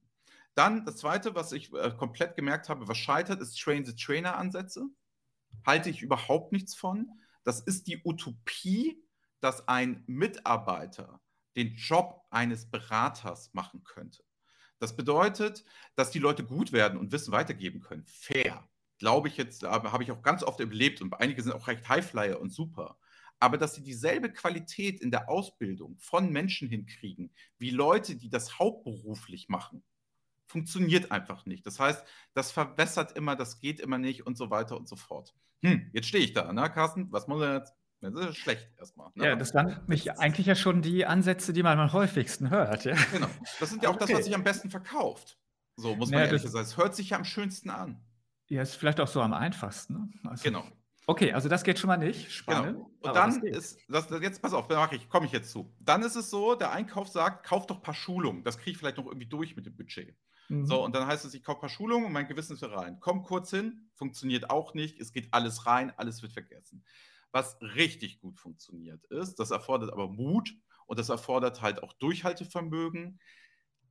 [0.54, 4.86] Dann das Zweite, was ich äh, komplett gemerkt habe, was scheitert, ist Train-the-Trainer-Ansätze.
[5.66, 7.10] Halte ich überhaupt nichts von.
[7.44, 9.04] Das ist die Utopie,
[9.40, 11.20] dass ein Mitarbeiter
[11.56, 14.24] den Job eines Beraters machen könnte.
[14.78, 15.64] Das bedeutet,
[15.94, 18.04] dass die Leute gut werden und Wissen weitergeben können.
[18.06, 18.68] Fair.
[18.98, 22.40] Glaube ich jetzt, habe ich auch ganz oft erlebt und einige sind auch recht Highflyer
[22.40, 22.96] und super
[23.44, 28.58] aber dass sie dieselbe Qualität in der Ausbildung von Menschen hinkriegen, wie Leute, die das
[28.58, 29.82] hauptberuflich machen,
[30.46, 31.66] funktioniert einfach nicht.
[31.66, 35.34] Das heißt, das verwässert immer, das geht immer nicht und so weiter und so fort.
[35.62, 37.12] Hm, jetzt stehe ich da, ne, Carsten?
[37.12, 37.74] Was muss er jetzt?
[38.00, 39.10] Das ist schlecht erstmal.
[39.14, 39.26] Ne?
[39.26, 42.84] Ja, das waren mich eigentlich ja schon die Ansätze, die man am häufigsten hört.
[42.84, 42.96] Ja.
[43.12, 43.28] Genau.
[43.60, 44.06] Das sind ja auch okay.
[44.06, 45.38] das, was sich am besten verkauft.
[45.76, 46.64] So muss man ja, ehrlich sagen.
[46.64, 48.00] Es hört sich ja am schönsten an.
[48.48, 49.94] Ja, ist vielleicht auch so am einfachsten.
[49.94, 50.30] Ne?
[50.30, 50.64] Also, genau.
[51.06, 52.32] Okay, also das geht schon mal nicht.
[52.32, 52.76] Spannend.
[52.76, 52.90] Genau.
[53.00, 55.70] Und dann ist, das, jetzt pass auf, da ich, komme ich jetzt zu.
[55.80, 58.42] Dann ist es so, der Einkauf sagt, kauf doch ein paar Schulungen.
[58.42, 60.16] Das kriege ich vielleicht noch irgendwie durch mit dem Budget.
[60.48, 60.66] Mhm.
[60.66, 62.98] So, und dann heißt es, ich kaufe ein paar Schulungen und mein Gewissen ist rein.
[63.00, 64.98] Komm kurz hin, funktioniert auch nicht.
[64.98, 66.84] Es geht alles rein, alles wird vergessen.
[67.32, 70.54] Was richtig gut funktioniert ist, das erfordert aber Mut
[70.86, 73.20] und das erfordert halt auch Durchhaltevermögen.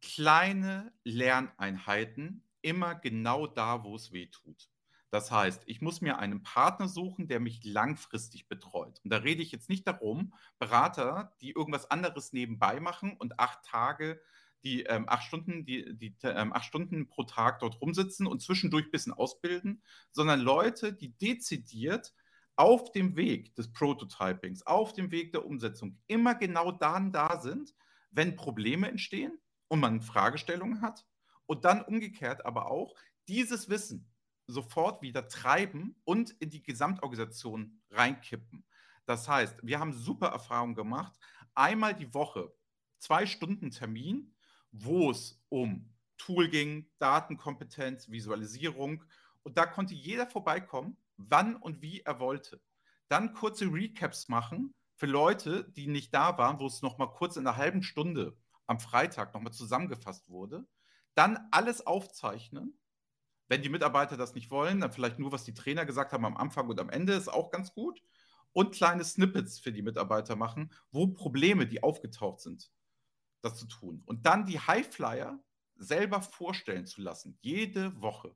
[0.02, 4.70] Kleine Lerneinheiten, immer genau da, wo es weh tut.
[5.14, 9.00] Das heißt, ich muss mir einen Partner suchen, der mich langfristig betreut.
[9.04, 13.64] Und da rede ich jetzt nicht darum, Berater, die irgendwas anderes nebenbei machen und acht
[13.64, 14.20] Tage,
[14.64, 18.86] die ähm, acht Stunden, die, die ähm, acht Stunden pro Tag dort rumsitzen und zwischendurch
[18.86, 22.12] ein bisschen ausbilden, sondern Leute, die dezidiert
[22.56, 27.76] auf dem Weg des Prototypings, auf dem Weg der Umsetzung immer genau dann da sind,
[28.10, 31.06] wenn Probleme entstehen und man Fragestellungen hat.
[31.46, 32.96] Und dann umgekehrt aber auch
[33.28, 34.10] dieses Wissen
[34.48, 38.66] sofort wieder treiben und in die Gesamtorganisation reinkippen.
[39.06, 41.14] Das heißt, wir haben super Erfahrungen gemacht.
[41.54, 42.54] Einmal die Woche,
[43.00, 44.36] zwei Stunden Termin,
[44.72, 49.04] wo es um Tool ging, Datenkompetenz, Visualisierung.
[49.44, 52.62] Und da konnte jeder vorbeikommen, wann und wie er wollte.
[53.10, 57.46] Dann kurze Recaps machen für Leute, die nicht da waren, wo es nochmal kurz in
[57.46, 60.66] einer halben Stunde am Freitag nochmal zusammengefasst wurde.
[61.14, 62.80] Dann alles aufzeichnen
[63.48, 66.38] Wenn die Mitarbeiter das nicht wollen, dann vielleicht nur, was die Trainer gesagt haben am
[66.38, 68.02] Anfang und am Ende, ist auch ganz gut.
[68.52, 72.72] Und kleine Snippets für die Mitarbeiter machen, wo Probleme, die aufgetaucht sind,
[73.42, 74.04] das zu tun.
[74.06, 75.40] Und dann die Highflyer
[75.76, 78.36] selber vorstellen zu lassen, jede Woche.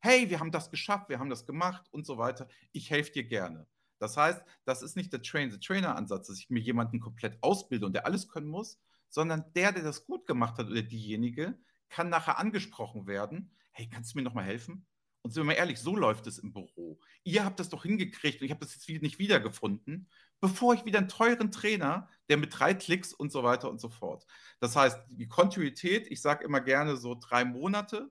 [0.00, 2.48] Hey, wir haben das geschafft, wir haben das gemacht und so weiter.
[2.72, 3.66] Ich helfe dir gerne.
[3.98, 8.06] Das heißt, das ist nicht der Train-the-Trainer-Ansatz, dass ich mir jemanden komplett ausbilde und der
[8.06, 13.06] alles können muss, sondern der, der das gut gemacht hat oder diejenige, kann nachher angesprochen
[13.06, 13.50] werden.
[13.78, 14.84] Hey, kannst du mir nochmal helfen?
[15.22, 16.98] Und sind wir mal ehrlich, so läuft es im Büro.
[17.22, 20.10] Ihr habt das doch hingekriegt und ich habe das jetzt nicht wiedergefunden,
[20.40, 23.88] bevor ich wieder einen teuren Trainer, der mit drei Klicks und so weiter und so
[23.88, 24.26] fort.
[24.58, 28.10] Das heißt, die Kontinuität, ich sage immer gerne so drei Monate,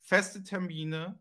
[0.00, 1.20] feste Termine,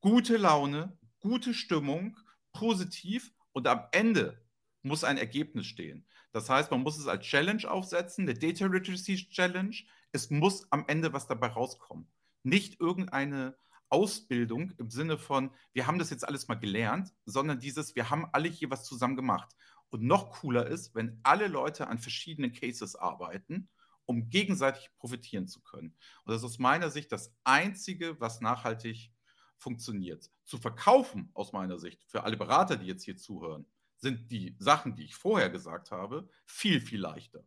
[0.00, 2.16] gute Laune, gute Stimmung,
[2.54, 4.42] positiv und am Ende
[4.80, 6.06] muss ein Ergebnis stehen.
[6.32, 9.76] Das heißt, man muss es als Challenge aufsetzen, eine Data Literacy Challenge.
[10.12, 12.10] Es muss am Ende was dabei rauskommen.
[12.42, 13.56] Nicht irgendeine
[13.88, 18.26] Ausbildung im Sinne von, wir haben das jetzt alles mal gelernt, sondern dieses, wir haben
[18.32, 19.54] alle hier was zusammen gemacht.
[19.90, 23.68] Und noch cooler ist, wenn alle Leute an verschiedenen Cases arbeiten,
[24.06, 25.94] um gegenseitig profitieren zu können.
[26.24, 29.12] Und das ist aus meiner Sicht das Einzige, was nachhaltig
[29.58, 30.30] funktioniert.
[30.44, 33.66] Zu verkaufen, aus meiner Sicht, für alle Berater, die jetzt hier zuhören,
[33.98, 37.44] sind die Sachen, die ich vorher gesagt habe, viel, viel leichter.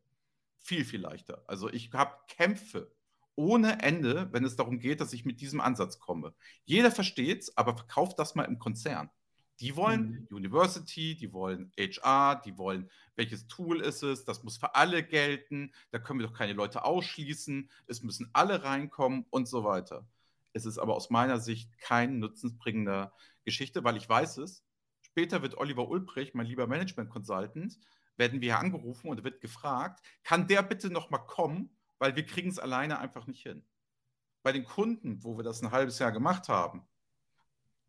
[0.58, 1.44] Viel, viel leichter.
[1.48, 2.96] Also ich habe Kämpfe
[3.36, 6.34] ohne Ende, wenn es darum geht, dass ich mit diesem Ansatz komme.
[6.64, 9.10] Jeder versteht es, aber verkauft das mal im Konzern.
[9.62, 10.38] Die wollen mhm.
[10.38, 15.74] University, die wollen HR, die wollen, welches Tool ist es, das muss für alle gelten,
[15.92, 20.06] da können wir doch keine Leute ausschließen, es müssen alle reinkommen und so weiter.
[20.52, 24.64] Es ist aber aus meiner Sicht kein nutzensbringender Geschichte, weil ich weiß es.
[25.02, 27.80] Später wird Oliver Ulbrich, mein lieber Management Consultant,
[28.18, 31.70] werden wir angerufen und wird gefragt, kann der bitte noch mal kommen
[32.00, 33.66] weil wir kriegen es alleine einfach nicht hin.
[34.44, 36.88] Bei den Kunden, wo wir das ein halbes Jahr gemacht haben,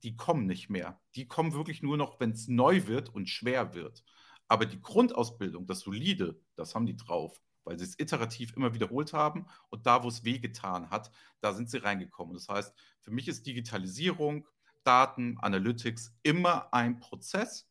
[0.03, 1.01] die kommen nicht mehr.
[1.15, 4.05] Die kommen wirklich nur noch, wenn es neu wird und schwer wird.
[4.49, 9.13] Aber die Grundausbildung, das Solide, das haben die drauf, weil sie es iterativ immer wiederholt
[9.13, 12.35] haben und da, wo es wehgetan hat, da sind sie reingekommen.
[12.35, 14.47] Das heißt, für mich ist Digitalisierung,
[14.85, 17.69] Daten, Analytics immer ein Prozess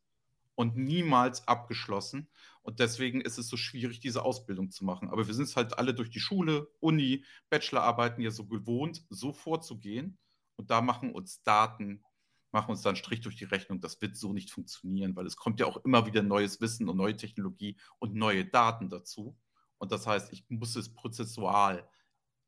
[0.55, 2.29] und niemals abgeschlossen.
[2.65, 5.11] Und deswegen ist es so schwierig, diese Ausbildung zu machen.
[5.11, 9.33] Aber wir sind es halt alle durch die Schule, Uni, Bachelorarbeiten ja so gewohnt, so
[9.33, 10.17] vorzugehen.
[10.55, 12.03] Und da machen uns Daten,
[12.51, 13.81] machen uns dann Strich durch die Rechnung.
[13.81, 16.97] Das wird so nicht funktionieren, weil es kommt ja auch immer wieder neues Wissen und
[16.97, 19.37] neue Technologie und neue Daten dazu.
[19.77, 21.87] Und das heißt, ich muss es prozessual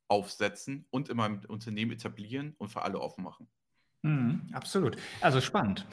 [0.08, 3.47] aufsetzen und in meinem Unternehmen etablieren und für alle offen machen.
[4.01, 4.97] Mhm, absolut.
[5.21, 5.86] Also spannend.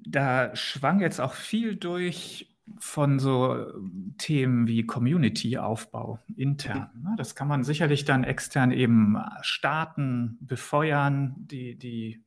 [0.00, 6.90] Da schwang jetzt auch viel durch von so ähm, Themen wie Community-Aufbau intern.
[7.02, 7.14] Ne?
[7.16, 12.22] Das kann man sicherlich dann extern eben starten, befeuern, die, die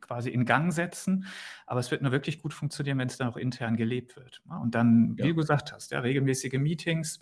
[0.00, 1.26] quasi in Gang setzen.
[1.66, 4.42] Aber es wird nur wirklich gut funktionieren, wenn es dann auch intern gelebt wird.
[4.48, 4.58] Ne?
[4.58, 5.28] Und dann, wie ja.
[5.28, 7.20] du gesagt hast, ja, regelmäßige Meetings.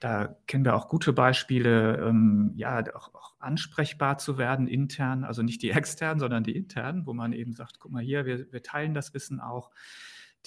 [0.00, 5.42] Da kennen wir auch gute Beispiele, ähm, ja, auch, auch, ansprechbar zu werden intern, also
[5.42, 8.62] nicht die externen, sondern die internen, wo man eben sagt, guck mal hier, wir, wir
[8.62, 9.70] teilen das Wissen auch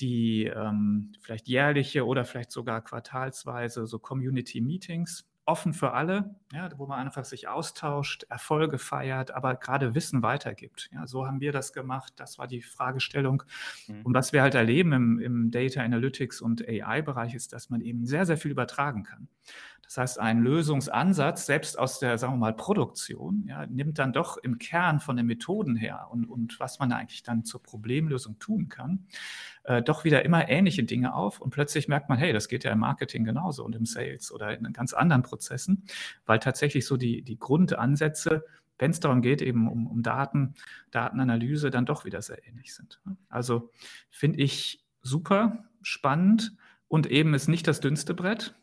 [0.01, 6.69] die ähm, vielleicht jährliche oder vielleicht sogar quartalsweise so Community Meetings, offen für alle, ja,
[6.77, 10.89] wo man einfach sich austauscht, Erfolge feiert, aber gerade Wissen weitergibt.
[10.93, 12.13] Ja, so haben wir das gemacht.
[12.17, 13.43] Das war die Fragestellung.
[13.87, 14.01] Mhm.
[14.03, 18.05] Und was wir halt erleben im, im Data Analytics und AI-Bereich ist, dass man eben
[18.05, 19.27] sehr, sehr viel übertragen kann.
[19.91, 24.37] Das heißt, ein Lösungsansatz, selbst aus der, sagen wir mal, Produktion, ja, nimmt dann doch
[24.37, 28.69] im Kern von den Methoden her und, und was man eigentlich dann zur Problemlösung tun
[28.69, 29.05] kann,
[29.65, 31.41] äh, doch wieder immer ähnliche Dinge auf.
[31.41, 34.57] Und plötzlich merkt man, hey, das geht ja im Marketing genauso und im Sales oder
[34.57, 35.83] in ganz anderen Prozessen,
[36.25, 38.45] weil tatsächlich so die, die Grundansätze,
[38.79, 40.53] wenn es darum geht, eben um, um Daten,
[40.91, 43.01] Datenanalyse, dann doch wieder sehr ähnlich sind.
[43.27, 43.71] Also
[44.09, 46.55] finde ich super spannend
[46.87, 48.55] und eben ist nicht das dünnste Brett.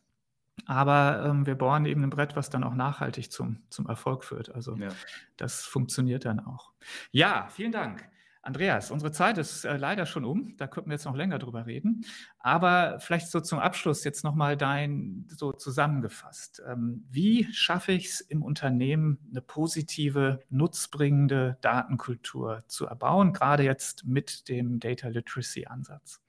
[0.66, 4.54] Aber ähm, wir bohren eben ein Brett, was dann auch nachhaltig zum, zum Erfolg führt.
[4.54, 4.88] Also ja.
[5.36, 6.72] das funktioniert dann auch.
[7.10, 8.08] Ja, vielen Dank.
[8.48, 10.56] Andreas, unsere Zeit ist äh, leider schon um.
[10.56, 12.06] Da könnten wir jetzt noch länger drüber reden.
[12.38, 16.62] Aber vielleicht so zum Abschluss jetzt nochmal dein so zusammengefasst.
[16.66, 24.06] Ähm, wie schaffe ich es im Unternehmen, eine positive, nutzbringende Datenkultur zu erbauen, gerade jetzt
[24.06, 26.22] mit dem Data Literacy Ansatz?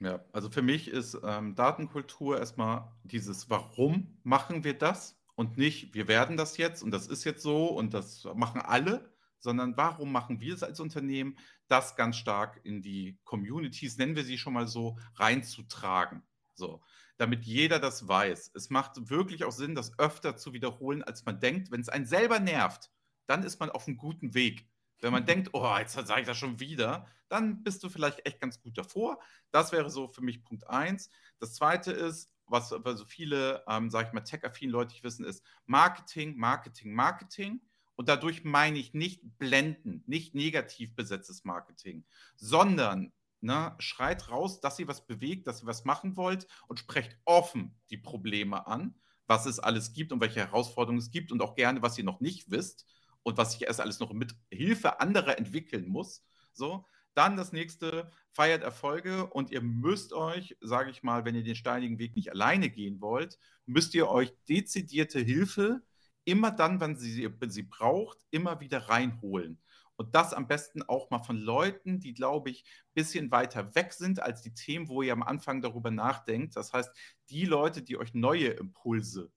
[0.00, 5.94] Ja, also für mich ist ähm, Datenkultur erstmal dieses, warum machen wir das und nicht,
[5.94, 10.12] wir werden das jetzt und das ist jetzt so und das machen alle, sondern warum
[10.12, 11.38] machen wir es als Unternehmen,
[11.68, 16.22] das ganz stark in die Communities, nennen wir sie schon mal so, reinzutragen.
[16.54, 16.82] So,
[17.16, 18.50] damit jeder das weiß.
[18.54, 21.70] Es macht wirklich auch Sinn, das öfter zu wiederholen, als man denkt.
[21.70, 22.90] Wenn es einen selber nervt,
[23.26, 24.68] dann ist man auf einem guten Weg.
[25.00, 28.40] Wenn man denkt, oh, jetzt sage ich das schon wieder, dann bist du vielleicht echt
[28.40, 29.20] ganz gut davor.
[29.50, 31.10] Das wäre so für mich Punkt eins.
[31.38, 35.44] Das zweite ist, was so viele, ähm, sage ich mal, tech-affinen Leute nicht wissen, ist
[35.66, 37.60] Marketing, Marketing, Marketing.
[37.96, 42.04] Und dadurch meine ich nicht blenden, nicht negativ besetztes Marketing,
[42.36, 47.18] sondern ne, schreit raus, dass ihr was bewegt, dass ihr was machen wollt und sprecht
[47.24, 48.94] offen die Probleme an,
[49.26, 52.20] was es alles gibt und welche Herausforderungen es gibt und auch gerne, was ihr noch
[52.20, 52.86] nicht wisst
[53.26, 56.24] und was sich erst alles noch mit Hilfe anderer entwickeln muss.
[56.52, 61.42] So, dann das nächste, feiert Erfolge und ihr müsst euch, sage ich mal, wenn ihr
[61.42, 65.82] den steinigen Weg nicht alleine gehen wollt, müsst ihr euch dezidierte Hilfe
[66.24, 69.60] immer dann, wenn sie sie braucht, immer wieder reinholen.
[69.96, 73.92] Und das am besten auch mal von Leuten, die, glaube ich, ein bisschen weiter weg
[73.92, 76.54] sind als die Themen, wo ihr am Anfang darüber nachdenkt.
[76.54, 76.90] Das heißt,
[77.30, 79.32] die Leute, die euch neue Impulse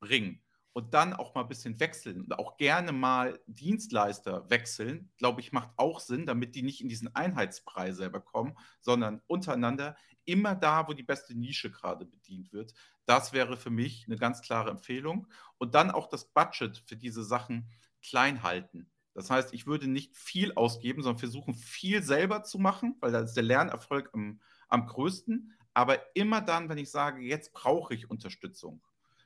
[0.00, 0.42] bringen
[0.72, 5.52] und dann auch mal ein bisschen wechseln und auch gerne mal Dienstleister wechseln, glaube ich,
[5.52, 10.88] macht auch Sinn, damit die nicht in diesen Einheitspreis selber kommen, sondern untereinander immer da,
[10.88, 12.72] wo die beste Nische gerade bedient wird.
[13.06, 15.26] Das wäre für mich eine ganz klare Empfehlung.
[15.58, 17.68] Und dann auch das Budget für diese Sachen
[18.02, 18.90] klein halten.
[19.14, 23.20] Das heißt, ich würde nicht viel ausgeben, sondern versuchen, viel selber zu machen, weil da
[23.20, 25.52] ist der Lernerfolg am, am größten.
[25.74, 28.82] Aber immer dann, wenn ich sage, jetzt brauche ich Unterstützung,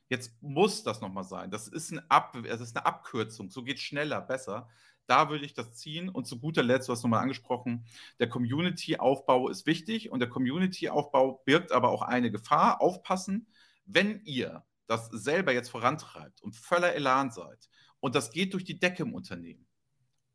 [0.09, 1.50] jetzt muss das nochmal sein.
[1.50, 4.68] Das ist, ein Ab, das ist eine Abkürzung, so geht es schneller, besser.
[5.07, 6.09] Da würde ich das ziehen.
[6.09, 7.86] Und zu guter Letzt, du hast nochmal angesprochen,
[8.18, 12.80] der Community-Aufbau ist wichtig und der Community-Aufbau birgt aber auch eine Gefahr.
[12.80, 13.48] Aufpassen,
[13.84, 17.68] wenn ihr das selber jetzt vorantreibt und voller Elan seid
[18.00, 19.66] und das geht durch die Decke im Unternehmen,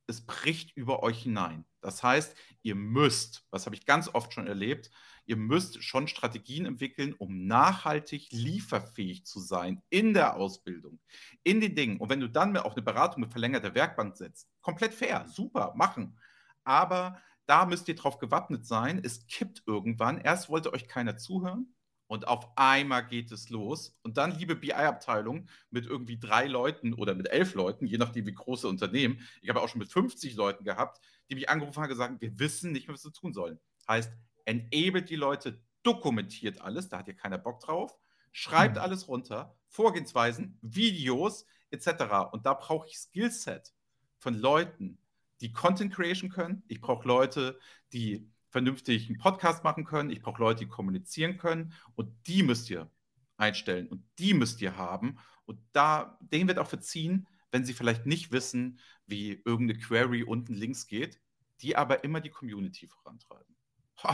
[0.07, 1.65] es bricht über euch hinein.
[1.79, 4.91] Das heißt, ihr müsst, was habe ich ganz oft schon erlebt,
[5.31, 10.99] ihr müsst schon Strategien entwickeln, um nachhaltig lieferfähig zu sein in der Ausbildung,
[11.43, 11.99] in den Dingen.
[12.01, 16.19] Und wenn du dann auf eine Beratung mit verlängerter Werkbank setzt, komplett fair, super, machen.
[16.65, 18.99] Aber da müsst ihr drauf gewappnet sein.
[19.01, 20.19] Es kippt irgendwann.
[20.19, 21.73] Erst wollte euch keiner zuhören.
[22.07, 23.97] Und auf einmal geht es los.
[24.03, 28.33] Und dann, liebe BI-Abteilung, mit irgendwie drei Leuten oder mit elf Leuten, je nachdem wie
[28.33, 29.25] große Unternehmen.
[29.41, 32.37] Ich habe auch schon mit 50 Leuten gehabt, die mich angerufen haben und gesagt, wir
[32.37, 33.61] wissen nicht mehr, was wir tun sollen.
[33.87, 34.11] Heißt,
[34.45, 37.97] enabled die Leute, dokumentiert alles, da hat ihr keiner Bock drauf,
[38.31, 38.81] schreibt mhm.
[38.81, 42.31] alles runter, Vorgehensweisen, Videos etc.
[42.31, 43.73] Und da brauche ich Skillset
[44.19, 44.99] von Leuten,
[45.41, 46.63] die Content Creation können.
[46.67, 47.59] Ich brauche Leute,
[47.93, 50.11] die vernünftig einen Podcast machen können.
[50.11, 51.73] Ich brauche Leute, die kommunizieren können.
[51.95, 52.91] Und die müsst ihr
[53.37, 55.17] einstellen und die müsst ihr haben.
[55.45, 60.53] Und da, denen wird auch verziehen, wenn sie vielleicht nicht wissen, wie irgendeine Query unten
[60.53, 61.19] links geht,
[61.61, 63.50] die aber immer die Community vorantreiben.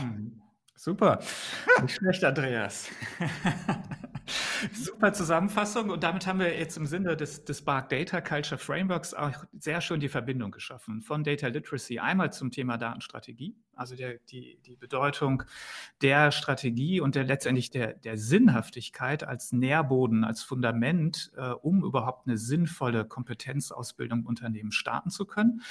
[0.00, 0.42] Mhm.
[0.78, 1.18] Super.
[1.82, 2.88] Nicht schlecht, Andreas.
[4.72, 5.90] Super Zusammenfassung.
[5.90, 9.80] Und damit haben wir jetzt im Sinne des, des Spark Data Culture Frameworks auch sehr
[9.80, 14.76] schön die Verbindung geschaffen von Data Literacy einmal zum Thema Datenstrategie, also der, die, die
[14.76, 15.42] Bedeutung
[16.00, 22.28] der Strategie und der letztendlich der, der Sinnhaftigkeit als Nährboden, als Fundament, äh, um überhaupt
[22.28, 25.62] eine sinnvolle Kompetenzausbildung im Unternehmen starten zu können.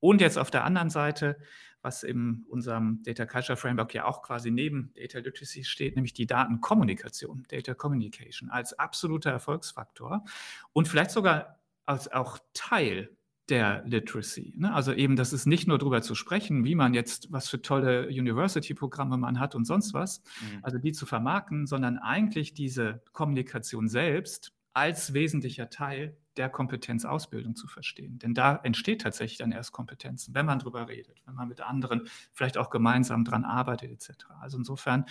[0.00, 1.36] Und jetzt auf der anderen Seite
[1.82, 6.26] was in unserem Data Culture Framework ja auch quasi neben Data Literacy steht, nämlich die
[6.26, 10.24] Datenkommunikation, Data Communication als absoluter Erfolgsfaktor
[10.72, 13.16] und vielleicht sogar als auch Teil
[13.50, 14.54] der Literacy.
[14.56, 14.72] Ne?
[14.72, 18.06] Also eben, das ist nicht nur darüber zu sprechen, wie man jetzt, was für tolle
[18.08, 20.60] University-Programme man hat und sonst was, mhm.
[20.62, 27.68] also die zu vermarkten, sondern eigentlich diese Kommunikation selbst als wesentlicher Teil der Kompetenzausbildung zu
[27.68, 28.18] verstehen.
[28.18, 32.08] Denn da entsteht tatsächlich dann erst Kompetenzen, wenn man drüber redet, wenn man mit anderen
[32.32, 34.24] vielleicht auch gemeinsam dran arbeitet etc.
[34.40, 35.04] Also insofern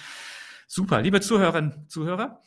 [0.65, 1.03] super.
[1.03, 2.41] Liebe Zuhörerinnen, Zuhörer,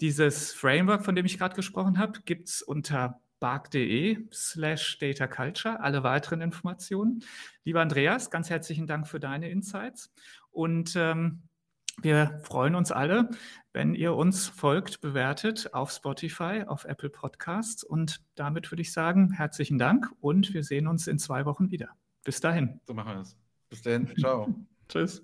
[0.00, 5.78] dieses Framework, von dem ich gerade gesprochen habe, gibt es unter bark.de slash data culture.
[5.80, 7.22] Alle weiteren Informationen.
[7.64, 10.14] Lieber Andreas, ganz herzlichen Dank für deine Insights.
[10.50, 11.42] Und ähm,
[12.02, 13.30] wir freuen uns alle,
[13.72, 17.84] wenn ihr uns folgt, bewertet auf Spotify, auf Apple Podcasts.
[17.84, 21.90] Und damit würde ich sagen, herzlichen Dank und wir sehen uns in zwei Wochen wieder.
[22.24, 22.80] Bis dahin.
[22.84, 23.36] So machen wir es.
[23.68, 24.12] Bis dahin.
[24.18, 24.54] Ciao.
[24.88, 25.22] Tschüss.